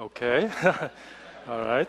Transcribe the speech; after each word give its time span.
Okay. 0.00 0.48
All 1.48 1.58
right. 1.58 1.88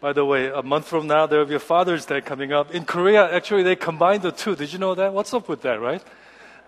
By 0.00 0.12
the 0.12 0.24
way, 0.24 0.48
a 0.48 0.60
month 0.60 0.88
from 0.88 1.06
now, 1.06 1.24
there 1.26 1.38
will 1.38 1.46
be 1.46 1.54
a 1.54 1.60
Father's 1.60 2.04
Day 2.04 2.20
coming 2.20 2.52
up. 2.52 2.74
In 2.74 2.84
Korea, 2.84 3.32
actually, 3.32 3.62
they 3.62 3.76
combined 3.76 4.22
the 4.22 4.32
two. 4.32 4.56
Did 4.56 4.72
you 4.72 4.80
know 4.80 4.96
that? 4.96 5.14
What's 5.14 5.32
up 5.32 5.48
with 5.48 5.62
that, 5.62 5.80
right? 5.80 6.02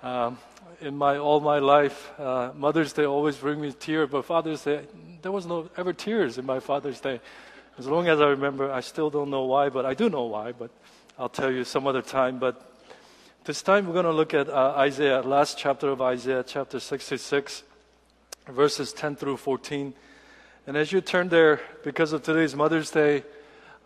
Um, 0.04 0.38
in 0.80 0.96
my 0.96 1.18
all 1.18 1.40
my 1.40 1.58
life, 1.58 2.12
uh, 2.20 2.52
Mother's 2.54 2.92
Day 2.92 3.04
always 3.04 3.36
bring 3.36 3.60
me 3.60 3.72
tears, 3.72 4.10
but 4.12 4.24
Father's 4.24 4.62
Day, 4.62 4.86
there 5.22 5.32
was 5.32 5.44
no 5.44 5.68
ever 5.76 5.92
tears 5.92 6.38
in 6.38 6.46
my 6.46 6.60
Father's 6.60 7.00
Day. 7.00 7.20
As 7.76 7.88
long 7.88 8.06
as 8.06 8.20
I 8.20 8.26
remember, 8.26 8.70
I 8.70 8.78
still 8.78 9.10
don't 9.10 9.30
know 9.30 9.42
why, 9.42 9.70
but 9.70 9.84
I 9.84 9.94
do 9.94 10.08
know 10.08 10.26
why. 10.26 10.52
But 10.52 10.70
I'll 11.18 11.28
tell 11.28 11.50
you 11.50 11.64
some 11.64 11.88
other 11.88 12.02
time. 12.02 12.38
But 12.38 12.62
this 13.44 13.60
time 13.60 13.88
we're 13.88 13.94
going 13.94 14.04
to 14.04 14.12
look 14.12 14.34
at 14.34 14.48
uh, 14.48 14.74
Isaiah, 14.76 15.22
last 15.22 15.58
chapter 15.58 15.88
of 15.88 16.00
Isaiah, 16.00 16.44
chapter 16.46 16.78
66, 16.78 17.64
verses 18.48 18.92
10 18.92 19.16
through 19.16 19.36
14. 19.38 19.94
And 20.66 20.76
as 20.76 20.92
you 20.92 21.00
turn 21.00 21.28
there, 21.28 21.60
because 21.82 22.12
of 22.12 22.22
today's 22.22 22.54
Mother's 22.54 22.90
Day, 22.90 23.24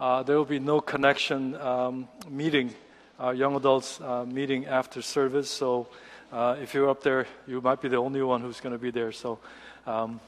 uh, 0.00 0.22
there 0.22 0.36
will 0.36 0.44
be 0.44 0.58
no 0.58 0.80
connection 0.80 1.56
um, 1.56 2.08
meeting, 2.28 2.74
uh, 3.20 3.30
young 3.30 3.56
adults 3.56 4.00
uh, 4.00 4.24
meeting 4.24 4.66
after 4.66 5.02
service. 5.02 5.50
So 5.50 5.88
uh, 6.32 6.56
if 6.60 6.74
you're 6.74 6.88
up 6.88 7.02
there, 7.02 7.26
you 7.46 7.60
might 7.60 7.80
be 7.80 7.88
the 7.88 7.96
only 7.96 8.22
one 8.22 8.40
who's 8.40 8.60
going 8.60 8.72
to 8.72 8.78
be 8.78 8.90
there. 8.90 9.12
So, 9.12 9.38
um, 9.86 10.20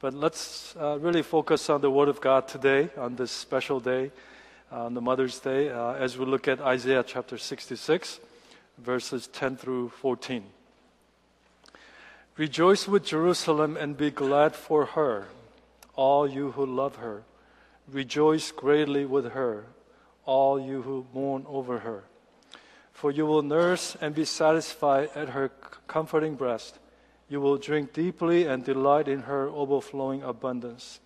but 0.00 0.14
let's 0.14 0.74
uh, 0.76 0.98
really 1.00 1.22
focus 1.22 1.70
on 1.70 1.80
the 1.80 1.90
Word 1.90 2.08
of 2.08 2.20
God 2.20 2.48
today 2.48 2.90
on 2.96 3.14
this 3.14 3.30
special 3.30 3.78
day, 3.78 4.10
uh, 4.72 4.86
on 4.86 4.94
the 4.94 5.00
Mother's 5.00 5.38
Day, 5.38 5.68
as 5.68 6.18
we 6.18 6.24
look 6.24 6.48
at 6.48 6.60
Isaiah 6.60 7.04
chapter 7.06 7.38
66, 7.38 8.18
verses 8.78 9.28
10 9.28 9.56
through 9.56 9.90
14. 9.90 10.44
Rejoice 12.36 12.88
with 12.88 13.04
Jerusalem 13.04 13.76
and 13.76 13.96
be 13.96 14.10
glad 14.10 14.56
for 14.56 14.86
her 14.86 15.26
all 15.94 16.26
you 16.26 16.52
who 16.52 16.64
love 16.64 16.96
her. 16.96 17.22
Rejoice 17.88 18.50
greatly 18.50 19.04
with 19.04 19.32
her, 19.32 19.66
all 20.24 20.58
you 20.60 20.82
who 20.82 21.06
mourn 21.12 21.44
over 21.48 21.80
her. 21.80 22.04
For 22.92 23.10
you 23.10 23.26
will 23.26 23.42
nurse 23.42 23.96
and 24.00 24.14
be 24.14 24.24
satisfied 24.24 25.10
at 25.14 25.30
her 25.30 25.50
comforting 25.86 26.34
breast. 26.36 26.78
You 27.28 27.40
will 27.40 27.56
drink 27.56 27.92
deeply 27.92 28.46
and 28.46 28.64
delight 28.64 29.08
in 29.08 29.22
her 29.22 29.48
overflowing 29.48 30.22
abundance. 30.22 31.00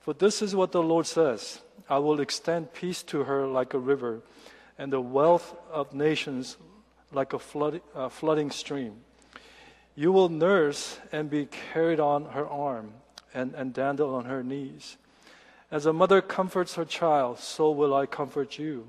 For 0.00 0.12
this 0.12 0.42
is 0.42 0.54
what 0.54 0.72
the 0.72 0.82
Lord 0.82 1.06
says 1.06 1.60
I 1.88 1.98
will 1.98 2.20
extend 2.20 2.74
peace 2.74 3.02
to 3.04 3.24
her 3.24 3.46
like 3.46 3.74
a 3.74 3.78
river, 3.78 4.20
and 4.76 4.92
the 4.92 5.00
wealth 5.00 5.56
of 5.72 5.94
nations 5.94 6.56
like 7.12 7.32
a 7.32 7.38
flood, 7.38 7.80
uh, 7.94 8.08
flooding 8.08 8.50
stream. 8.50 9.00
You 9.98 10.12
will 10.12 10.28
nurse 10.28 11.00
and 11.10 11.28
be 11.28 11.46
carried 11.46 11.98
on 11.98 12.26
her 12.26 12.46
arm 12.46 12.92
and, 13.34 13.52
and 13.54 13.74
dandle 13.74 14.14
on 14.14 14.26
her 14.26 14.44
knees. 14.44 14.96
As 15.72 15.86
a 15.86 15.92
mother 15.92 16.22
comforts 16.22 16.76
her 16.76 16.84
child, 16.84 17.40
so 17.40 17.72
will 17.72 17.92
I 17.92 18.06
comfort 18.06 18.60
you, 18.60 18.86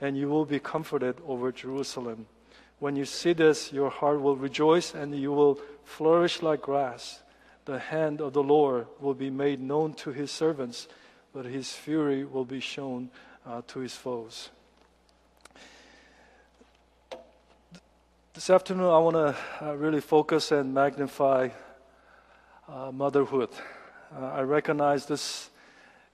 and 0.00 0.16
you 0.16 0.30
will 0.30 0.46
be 0.46 0.58
comforted 0.58 1.16
over 1.26 1.52
Jerusalem. 1.52 2.24
When 2.78 2.96
you 2.96 3.04
see 3.04 3.34
this, 3.34 3.70
your 3.70 3.90
heart 3.90 4.22
will 4.22 4.36
rejoice, 4.36 4.94
and 4.94 5.14
you 5.14 5.30
will 5.30 5.60
flourish 5.84 6.40
like 6.40 6.62
grass. 6.62 7.20
The 7.66 7.78
hand 7.78 8.22
of 8.22 8.32
the 8.32 8.42
Lord 8.42 8.86
will 9.00 9.12
be 9.12 9.28
made 9.28 9.60
known 9.60 9.92
to 9.96 10.10
his 10.10 10.30
servants, 10.30 10.88
but 11.34 11.44
his 11.44 11.74
fury 11.74 12.24
will 12.24 12.46
be 12.46 12.60
shown 12.60 13.10
uh, 13.44 13.60
to 13.66 13.80
his 13.80 13.94
foes. 13.94 14.48
This 18.34 18.50
afternoon, 18.50 18.86
I 18.86 18.98
want 18.98 19.14
to 19.14 19.36
uh, 19.64 19.74
really 19.74 20.00
focus 20.00 20.50
and 20.50 20.74
magnify 20.74 21.50
uh, 22.68 22.90
motherhood. 22.90 23.50
Uh, 24.12 24.24
I 24.24 24.40
recognize 24.40 25.06
this 25.06 25.50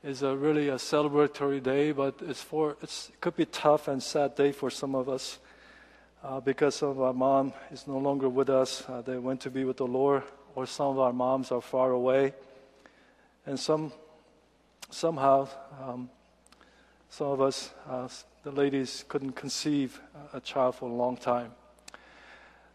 is 0.05 0.23
a 0.23 0.37
really 0.37 0.69
a 0.69 0.75
celebratory 0.75 1.63
day, 1.63 1.93
but 1.93 2.17
it's 2.21 2.43
for 2.43 2.77
it's, 2.83 3.09
it 3.09 3.23
could 3.23 3.37
be 3.37 3.47
tough 3.47 3.89
and 3.89 4.03
sad 4.03 4.35
day 4.35 4.53
for 4.53 4.69
some 4.69 4.95
of 4.95 5.09
us 5.09 5.39
uh, 6.23 6.41
because 6.41 6.83
of 6.83 7.01
our 7.01 7.15
mom 7.15 7.55
is 7.71 7.87
no 7.87 7.97
longer 7.97 8.29
with 8.29 8.51
us. 8.51 8.85
Uh, 8.87 9.01
they 9.01 9.17
went 9.17 9.41
to 9.41 9.51
be 9.51 9.65
with 9.65 9.79
the 9.79 9.87
Lord, 9.87 10.23
or 10.55 10.67
some 10.67 10.89
of 10.89 10.99
our 10.99 11.15
moms 11.15 11.51
are 11.51 11.63
far 11.63 11.93
away, 11.93 12.35
and 13.47 13.59
some 13.59 13.95
somehow 14.91 15.49
um, 15.83 16.11
some 17.09 17.29
of 17.29 17.41
us, 17.41 17.71
uh, 17.89 18.09
the 18.43 18.51
ladies, 18.51 19.07
couldn't 19.09 19.33
conceive 19.33 20.03
a 20.35 20.41
child 20.41 20.75
for 20.75 20.85
a 20.85 20.93
long 20.93 21.17
time. 21.17 21.53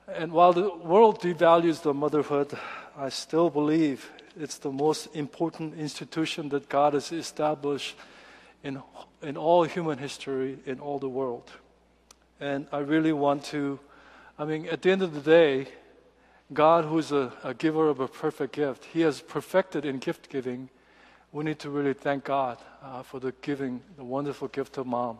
And 0.07 0.31
while 0.31 0.53
the 0.53 0.69
world 0.69 1.19
devalues 1.21 1.81
the 1.81 1.93
motherhood, 1.93 2.57
I 2.95 3.09
still 3.09 3.49
believe 3.49 4.11
it's 4.39 4.59
the 4.59 4.71
most 4.71 5.07
important 5.15 5.79
institution 5.79 6.49
that 6.49 6.69
God 6.69 6.93
has 6.93 7.11
established 7.11 7.95
in, 8.63 8.83
in 9.23 9.35
all 9.35 9.63
human 9.63 9.97
history, 9.97 10.59
in 10.65 10.79
all 10.79 10.99
the 10.99 11.09
world. 11.09 11.51
And 12.39 12.67
I 12.71 12.79
really 12.79 13.13
want 13.13 13.45
to, 13.45 13.79
I 14.37 14.45
mean, 14.45 14.67
at 14.67 14.83
the 14.83 14.91
end 14.91 15.01
of 15.01 15.13
the 15.13 15.21
day, 15.21 15.67
God, 16.53 16.85
who's 16.85 17.11
a, 17.11 17.33
a 17.43 17.55
giver 17.55 17.89
of 17.89 17.99
a 17.99 18.07
perfect 18.07 18.53
gift, 18.53 18.85
He 18.85 19.01
has 19.01 19.21
perfected 19.21 19.85
in 19.85 19.97
gift 19.97 20.29
giving. 20.29 20.69
We 21.31 21.43
need 21.43 21.57
to 21.59 21.71
really 21.71 21.93
thank 21.93 22.25
God 22.25 22.59
uh, 22.83 23.01
for 23.01 23.19
the 23.19 23.33
giving, 23.41 23.81
the 23.97 24.03
wonderful 24.03 24.49
gift 24.49 24.77
of 24.77 24.85
mom. 24.85 25.17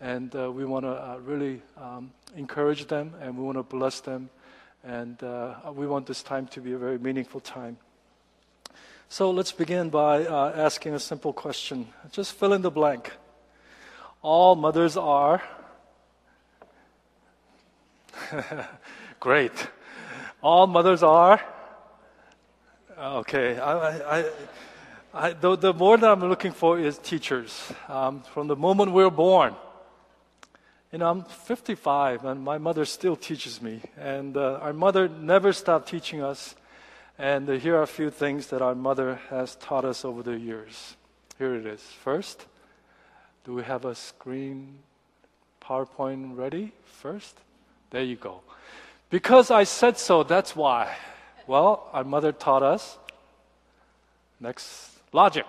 And 0.00 0.34
uh, 0.36 0.52
we 0.52 0.64
want 0.64 0.84
to 0.84 0.90
uh, 0.90 1.18
really 1.24 1.62
um, 1.76 2.12
encourage 2.36 2.86
them 2.86 3.14
and 3.20 3.36
we 3.36 3.44
want 3.44 3.58
to 3.58 3.62
bless 3.62 4.00
them 4.00 4.30
and 4.84 5.22
uh, 5.22 5.54
we 5.74 5.86
want 5.86 6.06
this 6.06 6.22
time 6.22 6.46
to 6.48 6.60
be 6.60 6.72
a 6.72 6.78
very 6.78 6.98
meaningful 6.98 7.40
time. 7.40 7.78
So 9.08 9.30
let's 9.30 9.52
begin 9.52 9.90
by 9.90 10.26
uh, 10.26 10.52
asking 10.56 10.94
a 10.94 10.98
simple 10.98 11.32
question. 11.32 11.88
Just 12.10 12.32
fill 12.32 12.52
in 12.52 12.62
the 12.62 12.70
blank. 12.70 13.12
All 14.22 14.56
mothers 14.56 14.96
are. 14.96 15.42
Great. 19.20 19.52
All 20.42 20.66
mothers 20.66 21.02
are. 21.02 21.40
Okay. 22.98 23.58
I, 23.58 24.18
I, 24.18 24.24
I, 25.12 25.32
the, 25.32 25.56
the 25.56 25.72
word 25.72 26.00
that 26.00 26.10
I'm 26.10 26.20
looking 26.20 26.52
for 26.52 26.78
is 26.78 26.98
teachers. 26.98 27.72
Um, 27.88 28.22
from 28.22 28.48
the 28.48 28.56
moment 28.56 28.92
we're 28.92 29.10
born, 29.10 29.54
you 30.94 30.98
know, 30.98 31.10
I'm 31.10 31.24
55 31.24 32.24
and 32.24 32.44
my 32.44 32.56
mother 32.56 32.84
still 32.84 33.16
teaches 33.16 33.60
me. 33.60 33.80
And 33.98 34.36
uh, 34.36 34.60
our 34.62 34.72
mother 34.72 35.08
never 35.08 35.52
stopped 35.52 35.88
teaching 35.88 36.22
us. 36.22 36.54
And 37.18 37.50
uh, 37.50 37.54
here 37.54 37.74
are 37.74 37.82
a 37.82 37.88
few 37.88 38.10
things 38.10 38.46
that 38.50 38.62
our 38.62 38.76
mother 38.76 39.18
has 39.28 39.56
taught 39.56 39.84
us 39.84 40.04
over 40.04 40.22
the 40.22 40.38
years. 40.38 40.94
Here 41.36 41.56
it 41.56 41.66
is. 41.66 41.80
First, 41.80 42.46
do 43.42 43.54
we 43.54 43.64
have 43.64 43.84
a 43.84 43.96
screen 43.96 44.78
PowerPoint 45.60 46.38
ready? 46.38 46.70
First? 46.84 47.38
There 47.90 48.04
you 48.04 48.14
go. 48.14 48.42
Because 49.10 49.50
I 49.50 49.64
said 49.64 49.98
so, 49.98 50.22
that's 50.22 50.54
why. 50.54 50.94
Well, 51.48 51.90
our 51.92 52.04
mother 52.04 52.30
taught 52.30 52.62
us. 52.62 52.96
Next, 54.38 54.90
logic. 55.12 55.46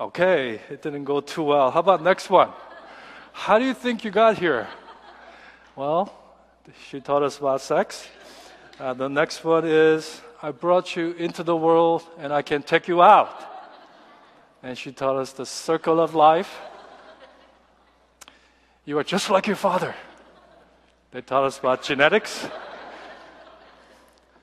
Okay, 0.00 0.60
it 0.68 0.82
didn't 0.82 1.04
go 1.04 1.20
too 1.20 1.44
well. 1.44 1.70
How 1.70 1.78
about 1.78 2.02
next 2.02 2.28
one? 2.28 2.50
How 3.38 3.58
do 3.60 3.64
you 3.64 3.74
think 3.74 4.02
you 4.02 4.10
got 4.10 4.38
here? 4.38 4.66
Well, 5.76 6.12
she 6.88 7.00
taught 7.00 7.22
us 7.22 7.38
about 7.38 7.60
sex. 7.60 8.08
Uh, 8.80 8.94
the 8.94 9.08
next 9.08 9.44
one 9.44 9.64
is, 9.66 10.20
I 10.42 10.50
brought 10.50 10.96
you 10.96 11.12
into 11.12 11.44
the 11.44 11.54
world 11.54 12.02
and 12.18 12.32
I 12.32 12.42
can 12.42 12.62
take 12.62 12.88
you 12.88 13.02
out. 13.02 13.30
And 14.62 14.76
she 14.76 14.90
taught 14.90 15.16
us 15.16 15.32
the 15.32 15.46
circle 15.46 16.00
of 16.00 16.14
life. 16.14 16.58
You 18.84 18.98
are 18.98 19.04
just 19.04 19.30
like 19.30 19.46
your 19.46 19.54
father. 19.54 19.94
They 21.12 21.20
taught 21.20 21.44
us 21.44 21.58
about 21.58 21.82
genetics. 21.82 22.48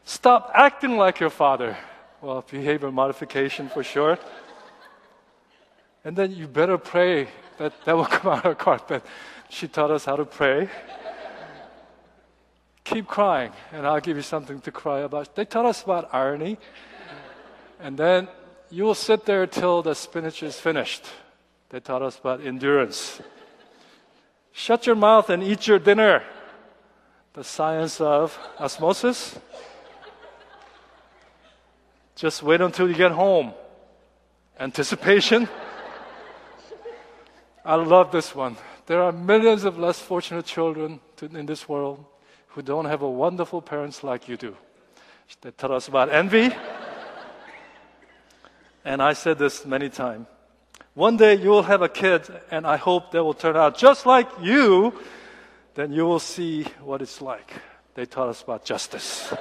Stop 0.05 0.51
acting 0.53 0.97
like 0.97 1.19
your 1.19 1.31
father. 1.31 1.75
Well, 2.21 2.45
behavior 2.49 2.91
modification 2.91 3.69
for 3.69 3.83
short. 3.83 4.21
And 6.05 6.15
then 6.15 6.31
you 6.31 6.47
better 6.47 6.77
pray 6.77 7.27
that, 7.57 7.73
that 7.85 7.95
will 7.95 8.05
come 8.17 8.33
out 8.33 8.45
of 8.45 8.57
carpet. 8.57 9.03
She 9.49 9.67
taught 9.67 9.91
us 9.91 10.05
how 10.05 10.15
to 10.15 10.25
pray. 10.25 10.69
Keep 12.83 13.07
crying, 13.07 13.51
and 13.71 13.87
I'll 13.87 14.01
give 14.01 14.17
you 14.17 14.23
something 14.23 14.59
to 14.61 14.71
cry 14.71 14.99
about. 14.99 15.35
They 15.35 15.45
taught 15.45 15.65
us 15.65 15.83
about 15.83 16.13
irony. 16.13 16.57
And 17.79 17.97
then 17.97 18.27
you 18.69 18.83
will 18.83 18.95
sit 18.95 19.25
there 19.25 19.47
till 19.47 19.81
the 19.81 19.93
spinach 19.93 20.43
is 20.43 20.59
finished. 20.59 21.05
They 21.69 21.79
taught 21.79 22.01
us 22.01 22.19
about 22.19 22.41
endurance. 22.41 23.21
Shut 24.51 24.85
your 24.85 24.95
mouth 24.95 25.29
and 25.29 25.43
eat 25.43 25.67
your 25.67 25.79
dinner. 25.79 26.23
The 27.33 27.43
science 27.43 27.99
of 27.99 28.37
osmosis. 28.59 29.37
Just 32.15 32.43
wait 32.43 32.61
until 32.61 32.87
you 32.87 32.93
get 32.93 33.11
home. 33.11 33.53
Anticipation. 34.59 35.49
I 37.65 37.75
love 37.75 38.11
this 38.11 38.35
one. 38.35 38.57
There 38.87 39.01
are 39.01 39.13
millions 39.13 39.63
of 39.63 39.79
less 39.79 39.97
fortunate 39.97 40.45
children 40.45 40.99
in 41.21 41.45
this 41.45 41.69
world 41.69 42.03
who 42.47 42.61
don't 42.61 42.85
have 42.85 43.01
a 43.01 43.09
wonderful 43.09 43.61
parents 43.61 44.03
like 44.03 44.27
you 44.27 44.35
do. 44.35 44.57
They 45.41 45.51
tell 45.51 45.71
us 45.71 45.87
about 45.87 46.09
envy. 46.09 46.53
And 48.83 49.01
I 49.01 49.13
said 49.13 49.39
this 49.39 49.65
many 49.65 49.89
times. 49.89 50.27
One 50.93 51.15
day 51.15 51.35
you 51.35 51.49
will 51.49 51.63
have 51.63 51.81
a 51.81 51.89
kid, 51.89 52.27
and 52.51 52.67
I 52.67 52.75
hope 52.75 53.11
they 53.11 53.19
will 53.21 53.33
turn 53.33 53.55
out 53.55 53.77
just 53.77 54.05
like 54.05 54.27
you. 54.41 54.93
Then 55.73 55.93
you 55.93 56.05
will 56.05 56.19
see 56.19 56.63
what 56.81 57.01
it's 57.01 57.21
like. 57.21 57.53
They 57.95 58.05
taught 58.05 58.27
us 58.27 58.43
about 58.43 58.65
justice. 58.65 59.33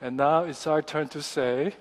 and 0.00 0.16
now 0.16 0.44
it's 0.44 0.66
our 0.66 0.82
turn 0.82 1.08
to 1.10 1.22
say, 1.22 1.72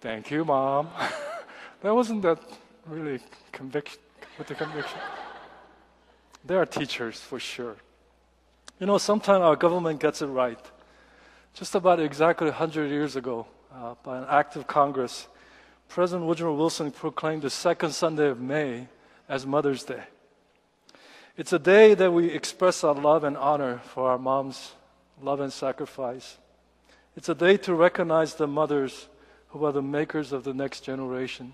Thank 0.00 0.30
you, 0.30 0.44
Mom. 0.44 0.88
that 1.82 1.94
wasn't 1.94 2.22
that 2.22 2.40
really 2.86 3.20
conviction 3.52 4.00
with 4.38 4.46
the 4.48 4.54
conviction. 4.54 4.98
They 6.44 6.56
are 6.56 6.66
teachers 6.66 7.20
for 7.20 7.38
sure. 7.38 7.76
You 8.80 8.86
know, 8.86 8.98
sometimes 8.98 9.42
our 9.42 9.56
government 9.56 10.00
gets 10.00 10.22
it 10.22 10.26
right. 10.26 10.58
Just 11.54 11.74
about 11.74 12.00
exactly 12.00 12.48
100 12.48 12.90
years 12.90 13.14
ago, 13.14 13.46
uh, 13.72 13.94
by 14.02 14.18
an 14.18 14.26
act 14.28 14.56
of 14.56 14.66
Congress, 14.66 15.28
President 15.88 16.26
Woodrow 16.26 16.54
Wilson 16.54 16.90
proclaimed 16.90 17.42
the 17.42 17.50
second 17.50 17.92
Sunday 17.92 18.28
of 18.28 18.40
May 18.40 18.88
as 19.28 19.46
Mother's 19.46 19.84
Day. 19.84 20.02
It's 21.36 21.52
a 21.52 21.58
day 21.58 21.94
that 21.94 22.12
we 22.12 22.28
express 22.30 22.82
our 22.82 22.94
love 22.94 23.24
and 23.24 23.36
honor 23.36 23.80
for 23.84 24.10
our 24.10 24.18
mom's 24.18 24.72
love 25.20 25.40
and 25.40 25.52
sacrifice. 25.52 26.38
It's 27.16 27.28
a 27.28 27.34
day 27.34 27.56
to 27.58 27.74
recognize 27.74 28.34
the 28.34 28.46
mothers 28.46 29.08
who 29.48 29.64
are 29.64 29.72
the 29.72 29.82
makers 29.82 30.32
of 30.32 30.44
the 30.44 30.54
next 30.54 30.80
generation. 30.80 31.52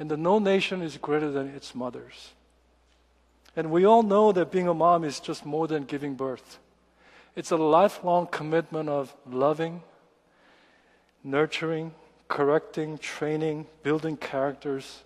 And 0.00 0.10
that 0.10 0.16
no 0.16 0.38
nation 0.38 0.80
is 0.80 0.96
greater 0.96 1.30
than 1.30 1.48
its 1.48 1.74
mothers. 1.74 2.32
And 3.54 3.70
we 3.70 3.84
all 3.84 4.02
know 4.02 4.32
that 4.32 4.50
being 4.50 4.66
a 4.66 4.72
mom 4.72 5.04
is 5.04 5.20
just 5.20 5.44
more 5.44 5.68
than 5.68 5.84
giving 5.84 6.14
birth. 6.14 6.58
It's 7.36 7.50
a 7.50 7.56
lifelong 7.56 8.26
commitment 8.26 8.88
of 8.88 9.14
loving, 9.28 9.82
nurturing, 11.22 11.92
correcting, 12.28 12.96
training, 12.96 13.66
building 13.82 14.16
characters 14.16 15.02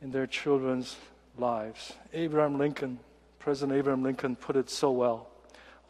in 0.00 0.12
their 0.12 0.26
children's 0.26 0.96
lives. 1.36 1.92
Abraham 2.14 2.56
Lincoln, 2.56 2.98
President 3.38 3.78
Abraham 3.78 4.02
Lincoln, 4.02 4.34
put 4.34 4.56
it 4.56 4.70
so 4.70 4.90
well 4.90 5.28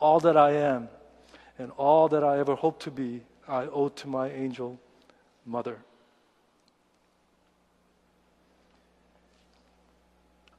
All 0.01 0.19
that 0.21 0.37
I 0.37 0.51
am 0.51 0.89
and 1.61 1.71
all 1.77 2.09
that 2.09 2.25
I 2.25 2.41
ever 2.41 2.57
hope 2.57 2.81
to 2.81 2.91
be, 2.91 3.23
I 3.47 3.67
owe 3.67 3.89
to 3.89 4.09
my 4.09 4.31
angel 4.31 4.81
mother. 5.47 5.79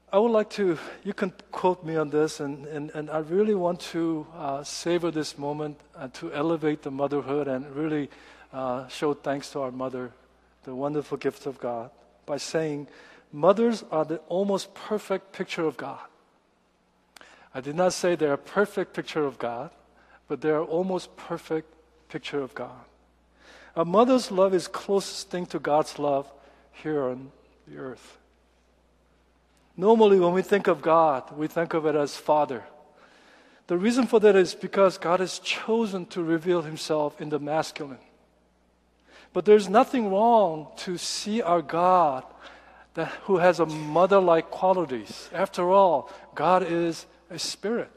I 0.10 0.20
would 0.20 0.32
like 0.32 0.50
to, 0.52 0.78
you 1.04 1.14
can 1.14 1.34
quote 1.52 1.84
me 1.84 1.98
on 1.98 2.10
this, 2.10 2.40
and, 2.40 2.66
and, 2.68 2.92
and 2.92 3.10
I 3.10 3.18
really 3.18 3.56
want 3.56 3.82
to 3.92 4.26
uh, 4.34 4.64
savor 4.64 5.12
this 5.12 5.38
moment 5.38 5.78
and 5.98 6.14
to 6.14 6.32
elevate 6.32 6.82
the 6.82 6.92
motherhood 6.92 7.50
and 7.50 7.70
really 7.76 8.10
uh, 8.54 8.88
show 8.88 9.14
thanks 9.14 9.52
to 9.52 9.60
our 9.60 9.72
mother, 9.72 10.14
the 10.64 10.74
wonderful 10.74 11.18
gift 11.18 11.46
of 11.46 11.60
God, 11.60 11.92
by 12.26 12.38
saying, 12.38 12.88
Mothers 13.34 13.84
are 13.92 14.06
the 14.06 14.20
almost 14.30 14.74
perfect 14.74 15.34
picture 15.34 15.66
of 15.66 15.76
God. 15.76 16.00
I 17.54 17.60
did 17.60 17.76
not 17.76 17.92
say 17.92 18.16
they're 18.16 18.32
a 18.32 18.38
perfect 18.38 18.94
picture 18.94 19.26
of 19.26 19.38
God, 19.38 19.72
but 20.30 20.40
they're 20.40 20.64
almost 20.64 21.18
perfect 21.18 21.74
picture 22.08 22.40
of 22.40 22.56
God. 22.56 22.86
A 23.76 23.84
mother's 23.84 24.32
love 24.32 24.54
is 24.54 24.70
closest 24.70 25.30
thing 25.30 25.46
to 25.48 25.60
God's 25.60 26.00
love 26.00 26.32
here 26.72 27.04
on 27.04 27.34
the 27.68 27.78
earth. 27.78 28.18
Normally, 29.78 30.20
when 30.20 30.34
we 30.34 30.42
think 30.42 30.68
of 30.68 30.82
God, 30.82 31.32
we 31.38 31.48
think 31.48 31.76
of 31.76 31.86
it 31.86 31.96
as 31.96 32.18
Father. 32.18 32.64
The 33.68 33.78
reason 33.78 34.08
for 34.08 34.20
that 34.22 34.36
is 34.36 34.56
because 34.56 34.98
God 34.98 35.20
has 35.20 35.38
chosen 35.40 36.08
to 36.08 36.24
reveal 36.24 36.64
Himself 36.64 37.22
in 37.22 37.30
the 37.30 37.40
masculine. 37.40 38.00
But 39.34 39.46
there's 39.46 39.70
nothing 39.70 40.10
wrong 40.10 40.68
to 40.78 40.98
see 40.98 41.44
our 41.44 41.62
God 41.62 42.24
that, 42.96 43.10
who 43.26 43.38
has 43.38 43.60
a 43.60 43.68
mother 43.68 44.20
like 44.20 44.50
qualities. 44.50 45.30
After 45.32 45.70
all, 45.70 46.12
God 46.34 46.64
is 46.64 47.06
a 47.30 47.38
spirit. 47.38 47.92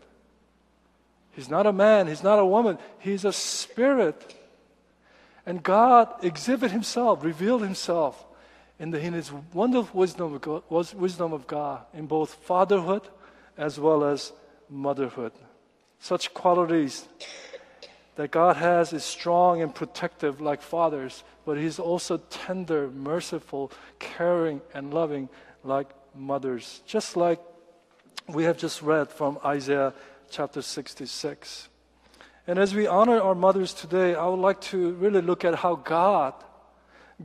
He's 1.33 1.49
not 1.49 1.67
a 1.67 1.73
man, 1.73 2.09
he's 2.09 2.23
not 2.23 2.39
a 2.39 2.45
woman, 2.45 2.77
he's 2.99 3.25
a 3.25 3.33
spirit. 3.33 4.35
And 5.47 5.63
God 5.63 6.13
exhibited 6.23 6.73
himself, 6.73 7.25
revealed 7.25 7.63
himself 7.63 8.23
in, 8.81 8.91
the, 8.91 8.99
in 8.99 9.13
his 9.13 9.31
wonderful 9.53 10.01
wisdom 10.01 10.35
of, 10.35 10.41
God, 10.41 10.63
wisdom 10.95 11.33
of 11.33 11.47
God 11.47 11.83
in 11.95 12.07
both 12.07 12.35
fatherhood 12.35 13.03
as 13.57 13.79
well 13.79 14.03
as 14.03 14.33
motherhood. 14.69 15.33
Such 16.01 16.35
qualities 16.35 17.07
that 18.17 18.31
God 18.31 18.57
has 18.57 18.93
is 18.93 19.05
strong 19.05 19.63
and 19.63 19.75
protective 19.75 20.41
like 20.41 20.63
fathers, 20.63 21.23
but 21.45 21.59
He's 21.59 21.79
also 21.79 22.17
tender, 22.31 22.91
merciful, 22.91 23.71
caring, 23.99 24.61
and 24.75 24.93
loving 24.93 25.29
like 25.63 25.89
mothers. 26.15 26.83
Just 26.87 27.17
like 27.17 27.41
we 28.29 28.45
have 28.45 28.59
just 28.59 28.83
read 28.83 29.11
from 29.11 29.39
Isaiah 29.45 29.93
chapter 30.31 30.63
66. 30.63 31.69
And 32.47 32.59
as 32.59 32.75
we 32.75 32.87
honor 32.87 33.21
our 33.21 33.35
mothers 33.35 33.75
today, 33.75 34.15
I 34.15 34.27
would 34.27 34.41
like 34.41 34.61
to 34.63 34.93
really 34.95 35.21
look 35.21 35.45
at 35.45 35.55
how 35.55 35.77
God, 35.77 36.35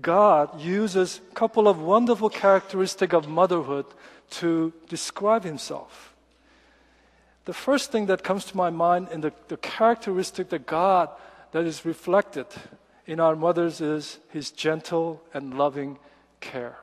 God 0.01 0.59
uses 0.59 1.21
a 1.31 1.35
couple 1.35 1.67
of 1.67 1.79
wonderful 1.79 2.29
characteristics 2.29 3.13
of 3.13 3.27
motherhood 3.27 3.85
to 4.31 4.73
describe 4.89 5.43
Himself. 5.43 6.13
The 7.45 7.53
first 7.53 7.91
thing 7.91 8.07
that 8.07 8.23
comes 8.23 8.45
to 8.45 8.57
my 8.57 8.69
mind 8.69 9.09
in 9.11 9.21
the, 9.21 9.31
the 9.47 9.57
characteristic 9.57 10.49
that 10.49 10.65
God 10.65 11.09
that 11.51 11.65
is 11.65 11.85
reflected 11.85 12.47
in 13.05 13.19
our 13.19 13.35
mothers 13.35 13.81
is 13.81 14.19
His 14.29 14.51
gentle 14.51 15.21
and 15.33 15.57
loving 15.57 15.97
care. 16.41 16.77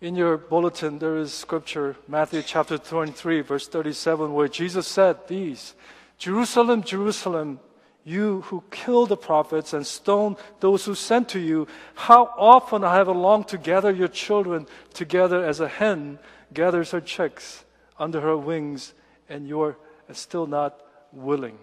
In 0.00 0.16
your 0.16 0.36
bulletin, 0.36 0.98
there 0.98 1.16
is 1.16 1.32
scripture, 1.32 1.96
Matthew 2.08 2.42
chapter 2.42 2.76
23, 2.76 3.42
verse 3.42 3.68
37, 3.68 4.32
where 4.34 4.48
Jesus 4.48 4.88
said 4.88 5.28
these 5.28 5.74
Jerusalem, 6.18 6.82
Jerusalem, 6.82 7.60
you 8.04 8.40
who 8.42 8.62
kill 8.70 9.06
the 9.06 9.16
prophets 9.16 9.72
and 9.72 9.86
stone 9.86 10.36
those 10.60 10.84
who 10.84 10.94
sent 10.94 11.28
to 11.30 11.38
you, 11.38 11.68
how 11.94 12.34
often 12.36 12.84
I 12.84 12.96
have 12.96 13.08
longed 13.08 13.48
to 13.48 13.58
gather 13.58 13.90
your 13.90 14.08
children 14.08 14.66
together 14.92 15.44
as 15.44 15.60
a 15.60 15.68
hen 15.68 16.18
gathers 16.52 16.90
her 16.90 17.00
chicks 17.00 17.64
under 17.98 18.20
her 18.20 18.36
wings, 18.36 18.92
and 19.28 19.46
you're 19.48 19.76
still 20.12 20.46
not 20.46 20.80
willing. 21.12 21.58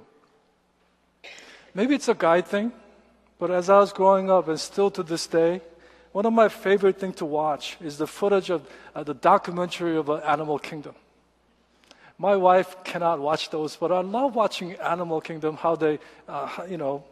Maybe 1.73 1.95
it's 1.95 2.07
a 2.07 2.15
guy 2.15 2.41
thing, 2.41 2.71
but 3.37 3.51
as 3.51 3.69
I 3.69 3.79
was 3.79 3.93
growing 3.93 4.31
up, 4.31 4.47
and 4.47 4.59
still 4.59 4.89
to 4.91 5.03
this 5.03 5.27
day, 5.27 5.61
one 6.11 6.25
of 6.25 6.33
my 6.33 6.49
favorite 6.49 6.99
things 6.99 7.17
to 7.17 7.25
watch 7.25 7.77
is 7.81 7.97
the 7.97 8.07
footage 8.07 8.49
of 8.49 8.67
uh, 8.95 9.03
the 9.03 9.13
documentary 9.13 9.95
of 9.95 10.09
uh, 10.09 10.15
Animal 10.15 10.57
Kingdom. 10.57 10.95
My 12.21 12.35
wife 12.35 12.83
cannot 12.83 13.21
watch 13.21 13.49
those, 13.49 13.77
but 13.77 13.93
I 13.93 14.01
love 14.01 14.35
watching 14.35 14.73
Animal 14.73 15.21
Kingdom, 15.21 15.55
how 15.55 15.77
they, 15.77 15.99
uh, 16.27 16.49
you 16.69 16.75
know, 16.75 17.05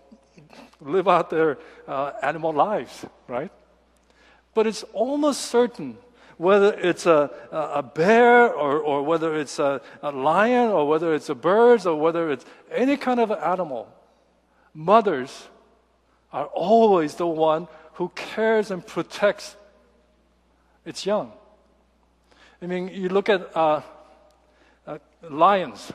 live 0.81 1.07
out 1.07 1.29
their 1.29 1.57
uh, 1.87 2.11
animal 2.21 2.51
lives, 2.51 3.05
right? 3.25 3.49
But 4.53 4.67
it's 4.67 4.83
almost 4.91 5.45
certain 5.45 5.97
whether 6.35 6.73
it's 6.73 7.05
a, 7.05 7.31
a 7.51 7.81
bear 7.81 8.53
or, 8.53 8.79
or 8.79 9.01
whether 9.01 9.33
it's 9.39 9.59
a, 9.59 9.81
a 10.03 10.11
lion 10.11 10.71
or 10.71 10.85
whether 10.85 11.15
it's 11.15 11.29
a 11.29 11.35
bird 11.35 11.85
or 11.85 11.95
whether 11.95 12.29
it's 12.29 12.45
any 12.69 12.97
kind 12.97 13.21
of 13.21 13.31
animal, 13.31 13.87
mothers 14.73 15.47
are 16.33 16.47
always 16.47 17.15
the 17.15 17.25
one 17.25 17.69
who 17.93 18.11
cares 18.13 18.71
and 18.71 18.85
protects 18.85 19.55
its 20.85 21.05
young. 21.05 21.31
I 22.61 22.65
mean, 22.65 22.89
you 22.89 23.07
look 23.07 23.29
at 23.29 23.55
uh, 23.55 23.81
lions. 25.29 25.91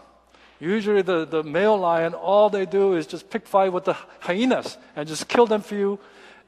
Usually, 0.61 1.03
the, 1.03 1.25
the 1.25 1.43
male 1.43 1.77
lion, 1.77 2.15
all 2.15 2.49
they 2.49 2.67
do 2.67 2.95
is 2.95 3.07
just 3.07 3.29
pick 3.31 3.49
fight 3.49 3.73
with 3.73 3.85
the 3.85 3.97
hyenas 4.21 4.79
and 4.95 5.09
just 5.09 5.29
kill 5.29 5.47
them 5.47 5.61
for 5.61 5.75
you. 5.75 5.99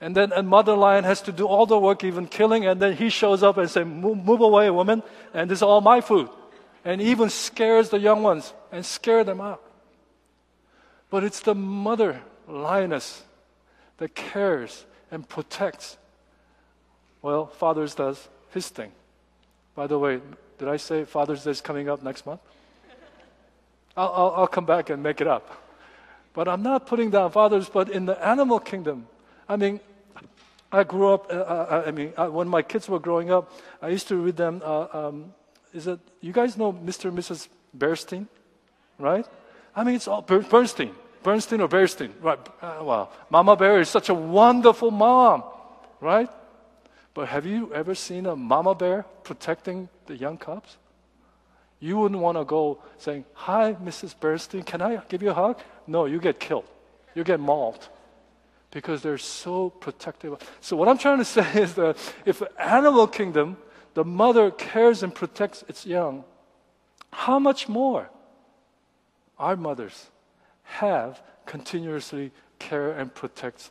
And 0.01 0.15
then 0.15 0.33
a 0.33 0.43
mother 0.43 0.77
lion 0.77 1.05
has 1.05 1.23
to 1.23 1.33
do 1.33 1.47
all 1.47 1.67
the 1.67 1.79
work, 1.79 2.05
even 2.05 2.27
killing, 2.27 2.67
and 2.67 2.81
then 2.81 2.95
he 2.95 3.09
shows 3.09 3.43
up 3.43 3.57
and 3.57 3.69
says, 3.69 3.87
move, 3.87 4.19
move 4.25 4.41
away, 4.41 4.71
woman, 4.71 5.03
and 5.33 5.51
this 5.51 5.59
is 5.59 5.63
all 5.63 5.81
my 5.81 6.01
food. 6.01 6.29
And 6.85 7.01
even 7.01 7.31
scares 7.31 7.89
the 7.89 7.99
young 7.99 8.23
ones 8.23 8.53
and 8.71 8.85
scare 8.85 9.25
them 9.25 9.41
out. 9.41 9.63
But 11.11 11.25
it's 11.25 11.41
the 11.41 11.55
mother 11.55 12.21
lioness 12.47 13.23
that 13.99 14.15
cares 14.15 14.85
and 15.11 15.29
protects. 15.29 15.97
Well, 17.23 17.47
Father's 17.47 17.95
does 17.95 18.29
his 18.51 18.69
thing. 18.69 18.93
By 19.75 19.87
the 19.87 19.99
way, 19.99 20.21
did 20.59 20.69
I 20.69 20.77
say 20.77 21.05
Father's 21.05 21.45
Day 21.45 21.51
is 21.51 21.61
coming 21.61 21.89
up 21.89 22.03
next 22.03 22.27
month? 22.27 22.41
I'll, 23.97 24.13
I'll, 24.15 24.35
I'll 24.37 24.47
come 24.47 24.67
back 24.67 24.91
and 24.91 25.03
make 25.03 25.21
it 25.21 25.27
up. 25.27 25.63
But 26.33 26.49
I'm 26.49 26.63
not 26.63 26.87
putting 26.87 27.11
down 27.11 27.31
fathers, 27.31 27.69
but 27.69 27.89
in 27.89 28.07
the 28.07 28.27
animal 28.27 28.59
kingdom, 28.59 29.07
I 29.49 29.57
mean, 29.57 29.81
I 30.73 30.83
grew 30.83 31.13
up, 31.15 31.31
uh, 31.31 31.37
uh, 31.37 31.85
I 31.87 31.91
mean, 31.93 32.13
uh, 32.17 32.27
when 32.27 32.49
my 32.49 32.63
kids 32.63 32.89
were 32.89 32.99
growing 32.99 33.31
up, 33.31 33.53
I 33.81 33.89
used 33.89 34.09
to 34.09 34.17
read 34.17 34.37
them. 34.37 34.61
Uh, 34.65 34.87
um, 34.93 35.33
is 35.73 35.87
it, 35.87 36.01
you 36.21 36.33
guys 36.33 36.57
know 36.57 36.73
Mr. 36.73 37.07
and 37.07 37.19
Mrs. 37.19 37.49
Bernstein, 37.73 38.27
right? 38.99 39.27
I 39.77 39.85
mean, 39.85 39.95
it's 39.95 40.09
all 40.09 40.23
Bernstein. 40.23 40.91
Bernstein 41.23 41.61
or 41.61 41.69
Bearstein? 41.69 42.11
Right. 42.21 42.39
Uh, 42.61 42.83
well, 42.83 43.13
Mama 43.31 43.57
Bear 43.57 43.81
is 43.81 43.89
such 43.89 44.09
a 44.09 44.15
wonderful 44.15 44.91
mom, 44.91 45.45
right? 46.01 46.29
But 47.15 47.29
have 47.29 47.47
you 47.47 47.73
ever 47.73 47.95
seen 47.95 48.27
a 48.27 48.35
mama 48.35 48.75
bear 48.75 49.05
protecting 49.23 49.89
the 50.07 50.17
young 50.17 50.37
cubs? 50.37 50.77
You 51.85 51.99
wouldn't 51.99 52.23
want 52.23 52.39
to 52.39 52.47
go 52.47 52.79
saying, 52.97 53.27
Hi, 53.35 53.75
Mrs. 53.75 54.19
Bernstein, 54.19 54.63
can 54.63 54.81
I 54.81 55.03
give 55.11 55.23
you 55.23 55.33
a 55.33 55.35
hug? 55.35 55.61
No, 55.87 56.07
you 56.07 56.19
get 56.19 56.41
killed. 56.41 56.65
You 57.15 57.25
get 57.25 57.41
mauled 57.41 57.91
because 58.71 59.03
they're 59.03 59.19
so 59.19 59.69
protective. 59.69 60.39
So, 60.63 60.77
what 60.77 60.89
I'm 60.89 60.97
trying 60.97 61.19
to 61.19 61.25
say 61.37 61.47
is 61.61 61.75
that 61.75 61.99
if 62.25 62.43
animal 62.59 63.07
kingdom, 63.07 63.59
the 63.93 64.03
mother 64.03 64.51
cares 64.51 65.03
and 65.03 65.15
protects 65.15 65.63
its 65.69 65.85
young, 65.85 66.25
how 67.13 67.39
much 67.39 67.69
more 67.69 68.09
our 69.39 69.55
mothers 69.55 70.07
have 70.63 71.21
continuously 71.45 72.33
care 72.59 72.93
and 72.93 73.15
protects 73.15 73.71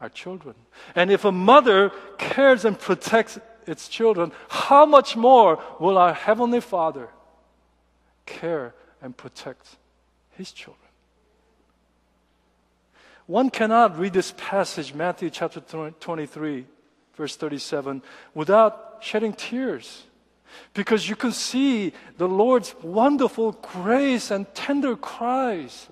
our 0.00 0.08
children. 0.08 0.56
And 0.96 1.08
if 1.08 1.24
a 1.24 1.30
mother 1.30 1.92
cares 2.18 2.64
and 2.64 2.76
protects 2.76 3.38
its 3.64 3.86
children, 3.86 4.32
how 4.48 4.84
much 4.84 5.14
more 5.14 5.62
will 5.78 5.98
our 5.98 6.14
Heavenly 6.14 6.60
Father 6.60 7.10
care 8.26 8.74
and 9.02 9.16
protect 9.16 9.76
His 10.30 10.52
children? 10.52 10.80
One 13.26 13.50
cannot 13.50 13.98
read 13.98 14.12
this 14.12 14.34
passage, 14.36 14.92
Matthew 14.92 15.30
chapter 15.30 15.60
23, 15.60 16.66
verse 17.14 17.36
37, 17.36 18.02
without 18.34 18.98
shedding 19.00 19.32
tears. 19.32 20.04
Because 20.74 21.08
you 21.08 21.16
can 21.16 21.32
see 21.32 21.92
the 22.16 22.28
Lord's 22.28 22.74
wonderful 22.82 23.52
grace 23.52 24.30
and 24.30 24.52
tender 24.54 24.94
cries 24.94 25.88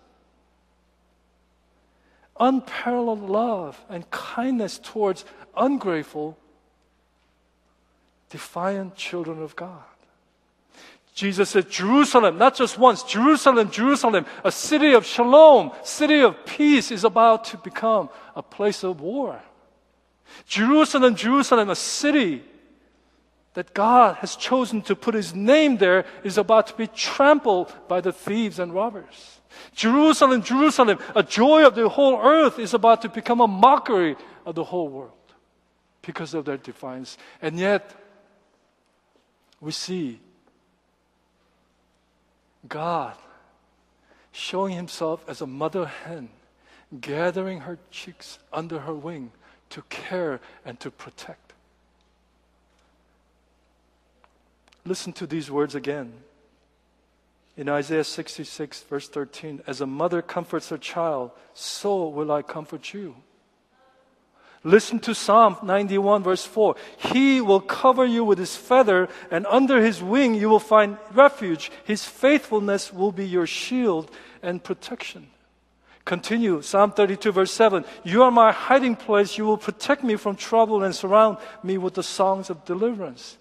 unparalleled 2.43 3.23
love 3.23 3.81
and 3.89 4.11
kindness 4.11 4.79
towards 4.83 5.25
ungrateful, 5.57 6.37
defiant 8.31 8.97
children 8.97 9.41
of 9.43 9.55
God. 9.55 9.85
Jesus 11.15 11.51
said, 11.51 11.69
Jerusalem, 11.69 12.39
not 12.39 12.55
just 12.55 12.79
once, 12.79 13.03
Jerusalem, 13.03 13.71
Jerusalem, 13.71 14.25
a 14.45 14.51
city 14.51 14.95
of 14.95 15.05
shalom, 15.05 15.73
city 15.85 16.21
of 16.21 16.47
peace 16.47 16.91
is 16.91 17.05
about 17.05 17.45
to 17.47 17.59
become 17.59 18.09
a 18.35 18.43
place 18.43 18.83
of 18.83 19.01
war. 19.01 19.41
Jerusalem, 20.47 21.15
Jerusalem, 21.15 21.69
a 21.69 21.77
city 21.77 22.43
that 23.53 23.75
God 23.75 24.17
has 24.17 24.37
chosen 24.37 24.81
to 24.83 24.97
put 24.97 25.15
his 25.15 25.35
name 25.35 25.77
there 25.77 26.07
is 26.25 26.39
about 26.39 26.69
to 26.69 26.75
be 26.75 26.87
trampled 26.87 27.75
by 27.89 28.01
the 28.01 28.13
thieves 28.13 28.59
and 28.59 28.73
robbers. 28.73 29.41
Jerusalem, 29.75 30.43
Jerusalem, 30.43 30.99
a 31.15 31.23
joy 31.23 31.67
of 31.67 31.75
the 31.75 31.91
whole 31.91 32.19
earth 32.23 32.59
is 32.59 32.73
about 32.73 33.03
to 33.03 33.11
become 33.11 33.43
a 33.43 33.47
mockery 33.47 34.17
of 34.47 34.55
the 34.55 34.65
whole 34.65 34.89
world 34.89 35.13
because 36.01 36.33
of 36.33 36.47
their 36.47 36.57
defiance. 36.57 37.19
And 37.43 37.59
yet, 37.59 37.95
we 39.61 39.73
see 39.73 40.21
God 42.69 43.15
showing 44.33 44.75
himself 44.75 45.25
as 45.29 45.41
a 45.41 45.47
mother 45.47 45.87
hen, 45.87 46.31
gathering 47.01 47.61
her 47.61 47.79
chicks 47.91 48.39
under 48.53 48.81
her 48.81 48.95
wing 48.95 49.31
to 49.71 49.83
care 49.83 50.41
and 50.65 50.81
to 50.81 50.91
protect. 50.91 51.53
Listen 54.85 55.13
to 55.13 55.27
these 55.27 55.51
words 55.51 55.75
again. 55.75 56.13
In 57.57 57.69
Isaiah 57.69 58.05
66, 58.05 58.83
verse 58.85 59.09
13, 59.09 59.63
as 59.67 59.81
a 59.81 59.87
mother 59.87 60.23
comforts 60.23 60.71
her 60.71 60.79
child, 60.79 61.31
so 61.53 62.09
will 62.09 62.33
I 62.33 62.43
comfort 62.43 62.95
you. 62.95 63.17
Listen 64.65 65.01
to 65.01 65.15
Psalm 65.15 65.57
91, 65.63 66.23
verse 66.23 66.45
4. 66.45 66.77
He 66.97 67.41
will 67.41 67.61
cover 67.61 68.07
you 68.07 68.25
with 68.25 68.39
his 68.39 68.55
feather, 68.55 69.09
and 69.31 69.45
under 69.47 69.83
his 69.83 70.03
wing 70.03 70.35
you 70.35 70.49
will 70.49 70.61
find 70.61 70.99
refuge. 71.13 71.73
His 71.85 72.05
faithfulness 72.05 72.93
will 72.93 73.11
be 73.11 73.27
your 73.27 73.47
shield 73.47 74.11
and 74.43 74.63
protection. 74.63 75.29
Continue, 76.05 76.63
Psalm 76.63 76.93
32, 76.93 77.33
verse 77.33 77.53
7. 77.53 77.85
You 78.05 78.23
are 78.23 78.31
my 78.31 78.53
hiding 78.53 78.97
place. 78.97 79.37
You 79.37 79.47
will 79.47 79.57
protect 79.57 80.03
me 80.05 80.17
from 80.17 80.37
trouble 80.37 80.83
and 80.83 80.95
surround 80.95 81.39
me 81.63 81.79
with 81.79 81.95
the 81.95 82.03
songs 82.03 82.51
of 82.51 82.65
deliverance. 82.65 83.39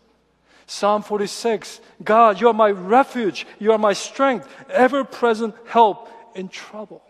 Psalm 0.67 1.03
46 1.03 1.81
God, 2.03 2.39
you 2.39 2.47
are 2.47 2.53
my 2.53 2.71
refuge, 2.71 3.45
you 3.59 3.73
are 3.73 3.77
my 3.77 3.93
strength, 3.93 4.47
ever 4.69 5.03
present 5.03 5.53
help 5.65 6.07
in 6.33 6.47
trouble. 6.47 7.01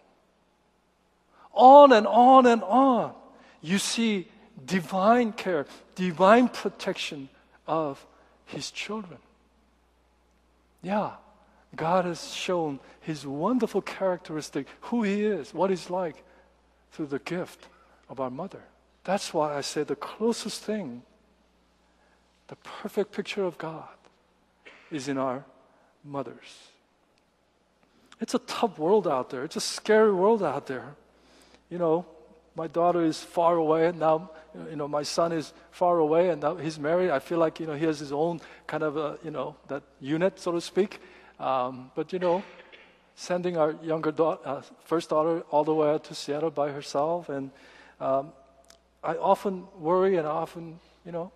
On 1.54 1.92
and 1.92 2.08
on 2.08 2.46
and 2.46 2.64
on, 2.64 3.14
you 3.62 3.78
see 3.78 4.28
divine 4.66 5.34
care, 5.34 5.66
divine 5.96 6.50
protection 6.50 7.30
of 7.68 8.06
his 8.46 8.72
children. 8.72 9.20
Yeah, 10.82 11.12
God 11.76 12.06
has 12.06 12.34
shown 12.34 12.80
his 13.02 13.26
wonderful 13.26 13.82
characteristic, 13.82 14.68
who 14.82 15.04
he 15.04 15.24
is, 15.24 15.54
what 15.54 15.70
he's 15.70 15.90
like, 15.90 16.24
through 16.92 17.08
the 17.08 17.20
gift 17.20 17.68
of 18.10 18.20
our 18.20 18.30
mother. 18.30 18.64
That's 19.04 19.34
why 19.34 19.56
I 19.56 19.62
say 19.62 19.84
the 19.84 19.96
closest 19.96 20.62
thing 20.62 21.04
the 22.48 22.56
perfect 22.58 23.14
picture 23.14 23.46
of 23.46 23.58
God 23.58 23.88
is 24.92 25.08
in 25.08 25.18
our 25.18 25.46
mothers. 26.04 26.68
It's 28.20 28.34
a 28.34 28.40
tough 28.40 28.78
world 28.78 29.08
out 29.08 29.30
there. 29.30 29.46
It's 29.46 29.56
a 29.56 29.62
scary 29.62 30.12
world 30.12 30.44
out 30.44 30.68
there. 30.68 30.96
You 31.70 31.78
know, 31.78 32.06
my 32.56 32.68
daughter 32.68 33.04
is 33.04 33.20
far 33.20 33.56
away, 33.56 33.88
and 33.88 34.00
now, 34.00 34.30
you 34.70 34.76
know, 34.76 34.88
my 34.88 35.04
son 35.04 35.32
is 35.32 35.54
far 35.72 36.00
away, 36.00 36.30
and 36.30 36.42
now 36.42 36.56
he's 36.56 36.78
married. 36.78 37.10
I 37.10 37.20
feel 37.20 37.38
like, 37.38 37.60
you 37.60 37.68
know, 37.68 37.74
he 37.74 37.86
has 37.86 38.00
his 38.00 38.12
own 38.12 38.42
kind 38.68 38.84
of, 38.84 38.98
a, 38.98 39.18
you 39.24 39.32
know, 39.32 39.56
that 39.68 39.84
unit, 40.00 40.40
so 40.40 40.52
to 40.52 40.62
speak. 40.62 41.00
Um, 41.40 41.92
but, 41.96 42.12
you 42.12 42.20
know, 42.20 42.44
sending 43.16 43.58
our 43.58 43.76
younger 43.82 44.12
daughter, 44.12 44.42
uh, 44.46 44.62
first 44.84 45.10
daughter 45.10 45.42
all 45.50 45.64
the 45.64 45.74
way 45.74 45.90
out 45.90 46.04
to 46.06 46.16
Seattle 46.16 46.52
by 46.52 46.72
herself, 46.72 47.30
and 47.30 47.52
um, 48.00 48.34
I 49.04 49.16
often 49.16 49.66
worry 49.80 50.18
and 50.18 50.28
I 50.28 50.32
often, 50.32 50.80
you 51.06 51.12
know, 51.12 51.32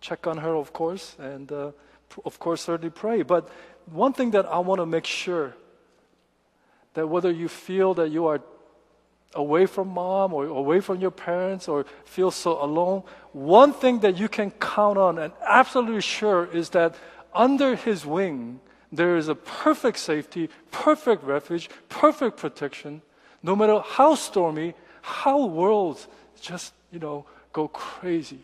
check 0.00 0.26
on 0.26 0.38
her, 0.38 0.54
of 0.54 0.72
course, 0.72 1.16
and 1.18 1.50
uh, 1.50 1.72
of 2.24 2.38
course, 2.38 2.60
certainly 2.60 2.90
pray. 2.90 3.22
But 3.22 3.48
one 3.86 4.12
thing 4.12 4.32
that 4.32 4.46
I 4.46 4.58
want 4.58 4.80
to 4.80 4.86
make 4.86 5.06
sure 5.06 5.54
that 6.92 7.08
whether 7.08 7.30
you 7.30 7.48
feel 7.48 7.94
that 7.94 8.10
you 8.10 8.26
are 8.26 8.40
away 9.34 9.66
from 9.66 9.88
mom 9.88 10.32
or 10.32 10.46
away 10.46 10.80
from 10.80 11.00
your 11.00 11.10
parents 11.10 11.68
or 11.68 11.86
feel 12.04 12.30
so 12.30 12.62
alone, 12.62 13.02
one 13.32 13.72
thing 13.72 14.00
that 14.00 14.16
you 14.16 14.28
can 14.28 14.50
count 14.52 14.98
on 14.98 15.18
and 15.18 15.32
absolutely 15.46 16.00
sure 16.00 16.46
is 16.52 16.70
that 16.70 16.94
under 17.34 17.76
his 17.76 18.06
wing, 18.06 18.60
there 18.92 19.16
is 19.16 19.28
a 19.28 19.34
perfect 19.34 19.98
safety, 19.98 20.48
perfect 20.70 21.24
refuge, 21.24 21.68
perfect 21.88 22.36
protection, 22.36 23.02
no 23.42 23.56
matter 23.56 23.80
how 23.80 24.14
stormy, 24.14 24.74
how 25.02 25.46
worlds 25.46 26.06
just, 26.40 26.72
you 26.92 26.98
know, 26.98 27.26
go 27.52 27.68
crazy 27.68 28.40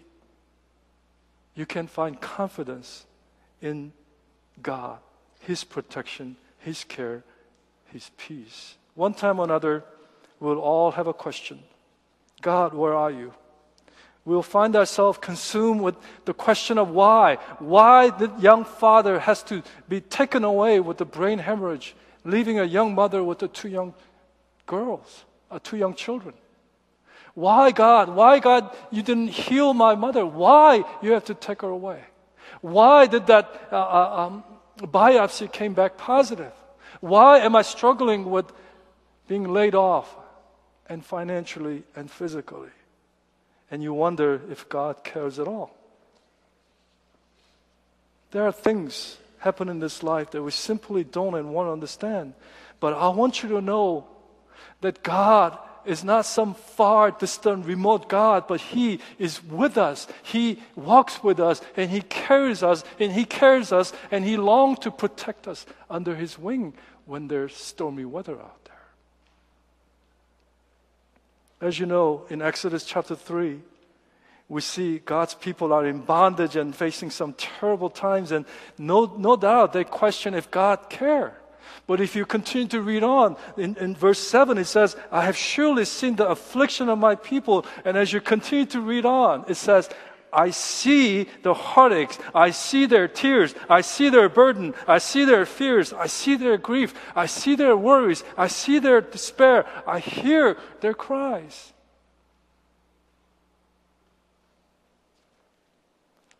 you 1.55 1.67
can 1.67 1.87
find 1.87 2.19
confidence 2.21 3.05
in 3.61 3.93
God, 4.63 4.99
His 5.41 5.63
protection, 5.63 6.37
His 6.59 6.85
care, 6.85 7.23
His 7.93 8.11
peace. 8.17 8.77
One 8.95 9.15
time 9.15 9.39
or 9.39 9.45
another, 9.45 9.85
we'll 10.41 10.59
all 10.59 10.91
have 10.93 11.07
a 11.07 11.13
question 11.13 11.61
God, 12.41 12.73
where 12.75 12.95
are 12.95 13.11
you? 13.11 13.35
We'll 14.25 14.43
find 14.43 14.77
ourselves 14.77 15.19
consumed 15.19 15.81
with 15.81 15.97
the 16.25 16.35
question 16.35 16.79
of 16.79 16.91
why. 16.91 17.37
Why 17.59 18.11
the 18.11 18.33
young 18.39 18.65
father 18.65 19.19
has 19.19 19.43
to 19.45 19.63
be 19.89 20.01
taken 20.01 20.45
away 20.45 20.81
with 20.81 20.99
the 20.99 21.05
brain 21.05 21.39
hemorrhage, 21.39 21.95
leaving 22.25 22.59
a 22.59 22.65
young 22.65 22.95
mother 22.95 23.25
with 23.25 23.39
the 23.39 23.49
two 23.49 23.69
young 23.69 23.95
girls, 24.67 25.25
uh, 25.51 25.59
two 25.63 25.77
young 25.77 25.95
children. 25.95 26.35
Why, 27.35 27.71
God? 27.71 28.11
Why, 28.11 28.39
God, 28.39 28.75
you 28.91 29.03
didn't 29.03 29.29
heal 29.29 29.73
my 29.73 29.95
mother? 29.95 30.27
Why 30.27 30.85
you 31.03 31.13
have 31.13 31.25
to 31.27 31.35
take 31.35 31.63
her 31.63 31.69
away? 31.69 32.03
Why 32.61 33.07
did 33.07 33.27
that 33.29 33.69
uh, 33.73 33.77
uh, 33.77 34.27
um, 34.27 34.45
biopsy 34.79 35.51
came 35.51 35.73
back 35.73 35.97
positive? 35.97 36.53
Why 37.01 37.39
am 37.39 37.57
I 37.57 37.63
struggling 37.63 38.31
with 38.31 38.53
being 39.27 39.45
laid 39.45 39.75
off 39.75 40.15
and 40.91 41.03
financially 41.03 41.85
and 41.97 42.11
physically? 42.11 42.69
And 43.71 43.83
you 43.83 43.95
wonder 43.95 44.43
if 44.51 44.69
God 44.69 45.03
cares 45.03 45.39
at 45.39 45.49
all. 45.49 45.75
There 48.33 48.45
are 48.45 48.53
things 48.53 49.17
happen 49.39 49.69
in 49.69 49.81
this 49.81 50.03
life 50.03 50.31
that 50.33 50.43
we 50.43 50.51
simply 50.51 51.05
don't 51.05 51.35
and 51.35 51.55
won't 51.55 51.71
understand. 51.71 52.35
But 52.79 52.95
I 52.95 53.09
want 53.09 53.43
you 53.43 53.49
to 53.51 53.61
know 53.61 54.07
that 54.81 55.03
God 55.03 55.59
is 55.85 56.05
not 56.05 56.27
some 56.27 56.55
far 56.55 57.11
distant 57.11 57.67
remote 57.67 58.09
God, 58.09 58.47
but 58.47 58.61
He 58.61 59.01
is 59.19 59.43
with 59.43 59.79
us. 59.79 60.07
He 60.23 60.63
walks 60.77 61.23
with 61.23 61.41
us 61.41 61.63
and 61.77 61.91
He 61.91 62.03
carries 62.03 62.63
us 62.63 62.85
and 62.99 63.13
He 63.13 63.25
cares 63.25 63.73
us 63.73 63.93
and 64.11 64.25
He 64.25 64.37
longs 64.37 64.81
to 64.81 64.91
protect 64.91 65.49
us 65.49 65.65
under 65.89 66.15
His 66.15 66.39
wing 66.39 66.75
when 67.07 67.29
there's 67.29 67.55
stormy 67.55 68.05
weather 68.05 68.39
out 68.39 68.65
there. 68.65 68.77
As 71.61 71.79
you 71.79 71.87
know, 71.87 72.25
in 72.31 72.41
Exodus 72.41 72.85
chapter 72.85 73.15
3, 73.15 73.61
we 74.49 74.61
see 74.61 74.99
God's 74.99 75.35
people 75.35 75.73
are 75.73 75.87
in 75.87 76.01
bondage 76.01 76.57
and 76.57 76.75
facing 76.75 77.11
some 77.11 77.35
terrible 77.35 77.91
times, 77.91 78.33
and 78.33 78.45
no, 78.79 79.15
no 79.17 79.37
doubt 79.37 79.73
they 79.73 79.85
question 79.85 80.35
if 80.35 80.51
God 80.51 80.89
cares. 80.89 81.33
But 81.87 82.01
if 82.01 82.15
you 82.17 82.25
continue 82.25 82.69
to 82.69 82.81
read 82.83 83.03
on, 83.03 83.37
in, 83.57 83.77
in 83.77 83.95
verse 83.95 84.19
7, 84.19 84.59
it 84.59 84.67
says, 84.67 84.97
I 85.11 85.25
have 85.25 85.37
surely 85.37 85.85
seen 85.85 86.17
the 86.17 86.29
affliction 86.29 86.89
of 86.89 86.99
my 86.99 87.15
people. 87.15 87.67
And 87.85 87.97
as 87.97 88.13
you 88.13 88.21
continue 88.21 88.67
to 88.67 88.81
read 88.81 89.05
on, 89.05 89.45
it 89.49 89.57
says, 89.57 89.89
I 90.33 90.51
see 90.51 91.27
the 91.43 91.55
heartaches. 91.55 92.19
I 92.35 92.51
see 92.51 92.87
their 92.87 93.09
tears. 93.09 93.55
I 93.69 93.81
see 93.81 94.11
their 94.11 94.29
burden. 94.29 94.75
I 94.87 94.99
see 94.99 95.25
their 95.25 95.47
fears. 95.47 95.93
I 95.93 96.07
see 96.07 96.37
their 96.37 96.57
grief. 96.57 96.95
I 97.15 97.27
see 97.27 97.57
their 97.57 97.77
worries. 97.77 98.25
I 98.37 98.49
see 98.49 98.79
their 98.79 99.01
despair. 99.01 99.67
I 99.87 99.99
hear 99.99 100.57
their 100.81 100.95
cries. 100.95 101.73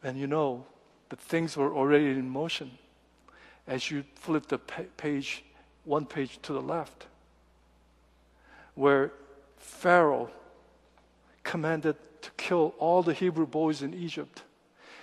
And 0.03 0.19
you 0.19 0.27
know 0.27 0.65
that 1.11 1.21
things 1.21 1.57
were 1.57 1.75
already 1.75 2.07
in 2.07 2.29
motion 2.31 2.71
as 3.67 3.91
you 3.91 4.05
flip 4.15 4.47
the 4.47 4.59
page, 4.59 5.45
one 5.85 6.07
page 6.07 6.39
to 6.43 6.53
the 6.53 6.63
left, 6.63 7.07
where 8.75 9.13
Pharaoh 9.59 10.31
commanded 11.43 11.97
kill 12.51 12.75
all 12.81 13.01
the 13.01 13.15
Hebrew 13.15 13.47
boys 13.47 13.81
in 13.81 13.95
Egypt. 13.95 14.43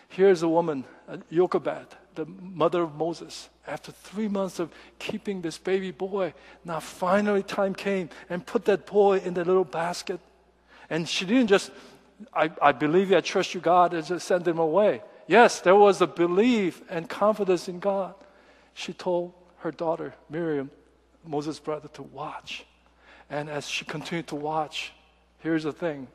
Here's 0.09 0.43
a 0.43 0.49
woman, 0.49 0.83
uh, 1.07 1.17
Jochebed, 1.31 1.95
the 2.15 2.25
mother 2.25 2.81
of 2.81 2.95
Moses. 2.95 3.47
After 3.65 3.93
three 3.93 4.27
months 4.27 4.59
of 4.59 4.69
keeping 4.99 5.41
this 5.41 5.57
baby 5.57 5.91
boy, 5.91 6.33
now 6.65 6.81
finally 6.81 7.43
time 7.43 7.73
came 7.73 8.09
and 8.29 8.45
put 8.45 8.65
that 8.65 8.85
boy 8.85 9.19
in 9.19 9.33
the 9.33 9.45
little 9.45 9.63
basket. 9.63 10.19
And 10.89 11.07
she 11.07 11.25
didn't 11.25 11.47
just, 11.47 11.71
I, 12.33 12.51
I 12.61 12.73
believe 12.73 13.11
you, 13.11 13.17
I 13.17 13.21
trust 13.21 13.53
you, 13.53 13.61
God, 13.61 13.93
and 13.93 14.05
just 14.05 14.27
send 14.27 14.45
him 14.45 14.59
away. 14.59 15.01
Yes, 15.25 15.61
there 15.61 15.75
was 15.75 16.01
a 16.01 16.07
belief 16.07 16.81
and 16.89 17.07
confidence 17.07 17.69
in 17.69 17.79
God. 17.79 18.13
She 18.73 18.91
told 18.91 19.33
her 19.59 19.71
daughter, 19.71 20.13
Miriam, 20.29 20.69
Moses' 21.25 21.59
brother, 21.59 21.87
to 21.93 22.03
watch. 22.03 22.65
And 23.29 23.49
as 23.49 23.69
she 23.69 23.85
continued 23.85 24.27
to 24.27 24.35
watch, 24.35 24.91
here's 25.39 25.63
the 25.63 25.71
thing 25.71 26.07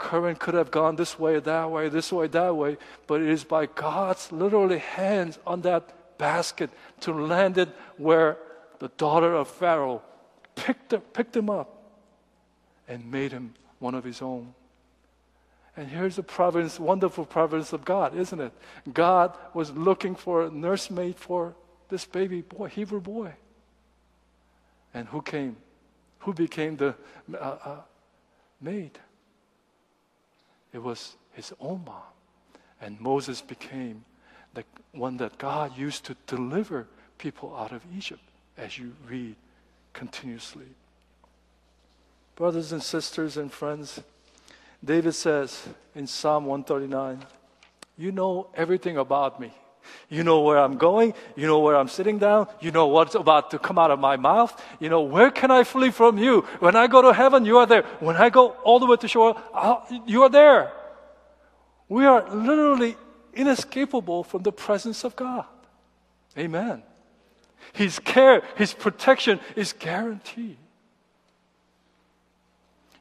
current 0.00 0.40
could 0.40 0.54
have 0.54 0.70
gone 0.70 0.96
this 0.96 1.18
way, 1.18 1.38
that 1.38 1.70
way, 1.70 1.88
this 1.90 2.10
way, 2.10 2.26
that 2.26 2.56
way, 2.56 2.78
but 3.06 3.20
it 3.20 3.28
is 3.28 3.44
by 3.44 3.66
God's 3.66 4.32
literally 4.32 4.78
hands 4.78 5.38
on 5.46 5.60
that 5.60 6.18
basket 6.18 6.70
to 7.00 7.12
land 7.12 7.58
it 7.58 7.68
where 7.98 8.38
the 8.80 8.88
daughter 8.96 9.34
of 9.34 9.46
Pharaoh 9.46 10.02
picked, 10.56 10.94
picked 11.12 11.36
him 11.36 11.50
up 11.50 11.82
and 12.88 13.10
made 13.10 13.30
him 13.30 13.52
one 13.78 13.94
of 13.94 14.02
his 14.02 14.22
own. 14.22 14.54
And 15.76 15.88
here's 15.88 16.16
the 16.16 16.22
providence, 16.22 16.80
wonderful 16.80 17.26
providence 17.26 17.72
of 17.72 17.84
God, 17.84 18.16
isn't 18.16 18.40
it? 18.40 18.52
God 18.92 19.36
was 19.54 19.70
looking 19.70 20.16
for 20.16 20.46
a 20.46 20.50
nursemaid 20.50 21.16
for 21.16 21.54
this 21.90 22.06
baby 22.06 22.40
boy, 22.40 22.68
Hebrew 22.68 23.00
boy. 23.00 23.34
And 24.94 25.06
who 25.08 25.20
came? 25.20 25.56
Who 26.20 26.32
became 26.32 26.76
the 26.76 26.94
uh, 27.32 27.36
uh, 27.36 27.80
maid? 28.60 28.98
It 30.72 30.82
was 30.82 31.16
his 31.32 31.52
own 31.60 31.82
mom. 31.86 32.02
And 32.80 33.00
Moses 33.00 33.40
became 33.40 34.04
the 34.54 34.64
one 34.92 35.16
that 35.18 35.38
God 35.38 35.76
used 35.76 36.04
to 36.06 36.16
deliver 36.26 36.86
people 37.18 37.54
out 37.56 37.72
of 37.72 37.82
Egypt, 37.96 38.22
as 38.56 38.78
you 38.78 38.92
read 39.08 39.36
continuously. 39.92 40.66
Brothers 42.36 42.72
and 42.72 42.82
sisters 42.82 43.36
and 43.36 43.52
friends, 43.52 44.00
David 44.82 45.14
says 45.14 45.68
in 45.94 46.06
Psalm 46.06 46.46
139, 46.46 47.24
You 47.98 48.12
know 48.12 48.48
everything 48.54 48.96
about 48.96 49.40
me. 49.40 49.52
You 50.08 50.24
know 50.24 50.40
where 50.40 50.58
I'm 50.58 50.76
going. 50.76 51.14
You 51.36 51.46
know 51.46 51.60
where 51.60 51.76
I'm 51.76 51.88
sitting 51.88 52.18
down. 52.18 52.48
You 52.60 52.70
know 52.70 52.86
what's 52.88 53.14
about 53.14 53.50
to 53.52 53.58
come 53.58 53.78
out 53.78 53.90
of 53.90 53.98
my 53.98 54.16
mouth. 54.16 54.52
You 54.80 54.88
know, 54.88 55.02
where 55.02 55.30
can 55.30 55.50
I 55.50 55.64
flee 55.64 55.90
from 55.90 56.18
you? 56.18 56.42
When 56.58 56.76
I 56.76 56.86
go 56.86 57.02
to 57.02 57.12
heaven, 57.12 57.44
you 57.44 57.58
are 57.58 57.66
there. 57.66 57.82
When 58.00 58.16
I 58.16 58.30
go 58.30 58.50
all 58.64 58.78
the 58.78 58.86
way 58.86 58.96
to 58.96 59.08
Sheol, 59.08 59.40
I'll, 59.54 59.86
you 60.06 60.22
are 60.22 60.28
there. 60.28 60.72
We 61.88 62.06
are 62.06 62.28
literally 62.34 62.96
inescapable 63.34 64.24
from 64.24 64.42
the 64.42 64.52
presence 64.52 65.04
of 65.04 65.16
God. 65.16 65.46
Amen. 66.36 66.82
His 67.72 67.98
care, 67.98 68.42
His 68.56 68.74
protection 68.74 69.40
is 69.56 69.72
guaranteed. 69.72 70.56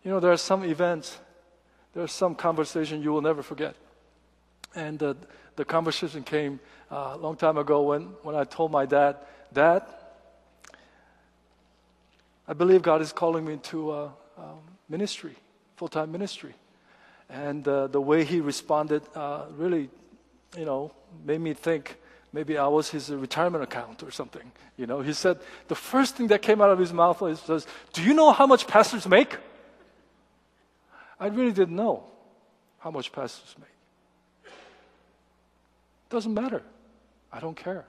You 0.04 0.12
know, 0.12 0.20
there 0.20 0.32
are 0.32 0.38
some 0.38 0.64
events, 0.64 1.18
there 1.94 2.04
are 2.04 2.08
some 2.08 2.36
conversation 2.36 3.02
you 3.02 3.12
will 3.12 3.22
never 3.22 3.44
forget. 3.44 3.76
And 4.76 5.02
uh, 5.02 5.16
the 5.60 5.66
conversation 5.66 6.24
came 6.24 6.58
uh, 6.90 7.12
a 7.16 7.18
long 7.18 7.36
time 7.36 7.58
ago 7.58 7.82
when, 7.82 8.04
when 8.24 8.34
I 8.34 8.46
told 8.46 8.72
my 8.72 8.86
dad, 8.86 9.18
Dad, 9.52 9.84
I 12.48 12.54
believe 12.54 12.82
God 12.82 13.02
is 13.02 13.12
calling 13.12 13.44
me 13.44 13.58
to 13.64 13.92
uh, 13.92 14.10
um, 14.38 14.60
ministry, 14.88 15.36
full 15.76 15.90
time 15.90 16.14
ministry. 16.14 16.54
And 17.30 17.68
uh, 17.68 17.88
the 17.88 18.00
way 18.00 18.24
he 18.24 18.40
responded 18.40 19.04
uh, 19.14 19.48
really, 19.58 19.90
you 20.58 20.64
know, 20.64 20.94
made 21.26 21.42
me 21.42 21.54
think 21.54 21.98
maybe 22.32 22.58
I 22.58 22.68
was 22.68 22.90
his 22.90 23.10
retirement 23.10 23.62
account 23.62 24.02
or 24.02 24.12
something. 24.12 24.50
You 24.78 24.88
know, 24.88 25.02
he 25.02 25.12
said, 25.12 25.40
the 25.68 25.76
first 25.76 26.16
thing 26.16 26.28
that 26.28 26.42
came 26.42 26.62
out 26.62 26.70
of 26.70 26.80
his 26.80 26.94
mouth 26.94 27.20
was 27.20 27.68
Do 27.92 28.02
you 28.02 28.14
know 28.14 28.32
how 28.32 28.48
much 28.48 28.66
pastors 28.66 29.06
make? 29.10 29.36
I 31.20 31.28
really 31.28 31.52
didn't 31.52 31.76
know 31.76 32.06
how 32.78 32.92
much 32.92 33.12
pastors 33.12 33.54
make. 33.60 33.68
Doesn't 36.10 36.34
matter. 36.34 36.64
I 37.32 37.40
don't 37.40 37.56
care. 37.56 37.86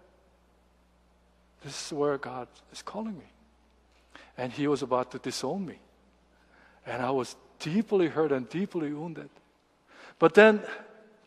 This 1.64 1.86
is 1.86 1.92
where 1.92 2.18
God 2.18 2.48
is 2.72 2.82
calling 2.82 3.18
me. 3.18 3.24
And 4.36 4.52
He 4.52 4.66
was 4.66 4.82
about 4.82 5.10
to 5.12 5.18
disown 5.18 5.66
me. 5.66 5.78
And 6.86 7.02
I 7.02 7.10
was 7.10 7.36
deeply 7.58 8.08
hurt 8.08 8.32
and 8.32 8.48
deeply 8.48 8.92
wounded. 8.92 9.30
But 10.18 10.34
then, 10.34 10.62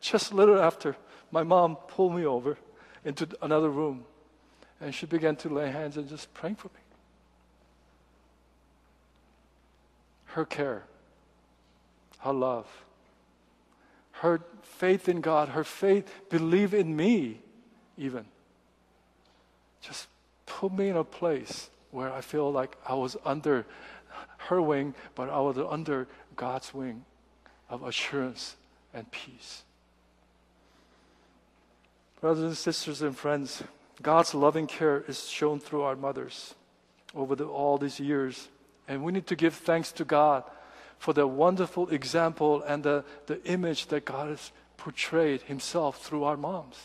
just 0.01 0.31
a 0.31 0.35
little 0.35 0.59
after, 0.59 0.95
my 1.31 1.43
mom 1.43 1.75
pulled 1.87 2.15
me 2.15 2.25
over 2.25 2.57
into 3.05 3.27
another 3.41 3.69
room. 3.69 4.05
And 4.81 4.93
she 4.93 5.05
began 5.05 5.35
to 5.37 5.49
lay 5.49 5.71
hands 5.71 5.97
and 5.97 6.07
just 6.07 6.33
praying 6.33 6.55
for 6.55 6.67
me. 6.67 6.81
Her 10.25 10.45
care, 10.45 10.83
her 12.19 12.33
love, 12.33 12.67
her 14.23 14.39
faith 14.61 15.09
in 15.09 15.19
God, 15.19 15.49
her 15.49 15.65
faith, 15.65 16.09
believe 16.29 16.73
in 16.73 16.95
me, 16.95 17.41
even. 17.97 18.23
Just 19.81 20.07
put 20.45 20.71
me 20.71 20.87
in 20.87 20.95
a 20.95 21.03
place 21.03 21.69
where 21.91 22.09
I 22.09 22.21
feel 22.21 22.49
like 22.49 22.77
I 22.87 22.93
was 22.93 23.17
under 23.25 23.65
her 24.37 24.61
wing, 24.61 24.95
but 25.13 25.29
I 25.29 25.41
was 25.41 25.57
under 25.57 26.07
God's 26.37 26.73
wing 26.73 27.03
of 27.69 27.83
assurance 27.83 28.55
and 28.93 29.11
peace. 29.11 29.63
Brothers 32.21 32.45
and 32.45 32.57
sisters 32.57 33.01
and 33.01 33.17
friends, 33.17 33.61
God's 34.01 34.33
loving 34.33 34.67
care 34.67 35.03
is 35.05 35.27
shown 35.27 35.59
through 35.59 35.81
our 35.81 35.97
mothers 35.97 36.55
over 37.13 37.35
the, 37.35 37.43
all 37.43 37.77
these 37.77 37.99
years. 37.99 38.47
And 38.87 39.03
we 39.03 39.11
need 39.11 39.27
to 39.27 39.35
give 39.35 39.53
thanks 39.53 39.91
to 39.91 40.05
God 40.05 40.45
for 41.03 41.11
the 41.11 41.27
wonderful 41.27 41.89
example 41.89 42.63
and 42.63 42.81
the, 42.81 43.03
the 43.25 43.43
image 43.43 43.87
that 43.87 44.05
God 44.05 44.29
has 44.29 44.53
portrayed 44.77 45.41
Himself 45.41 46.01
through 46.01 46.23
our 46.23 46.37
moms. 46.37 46.77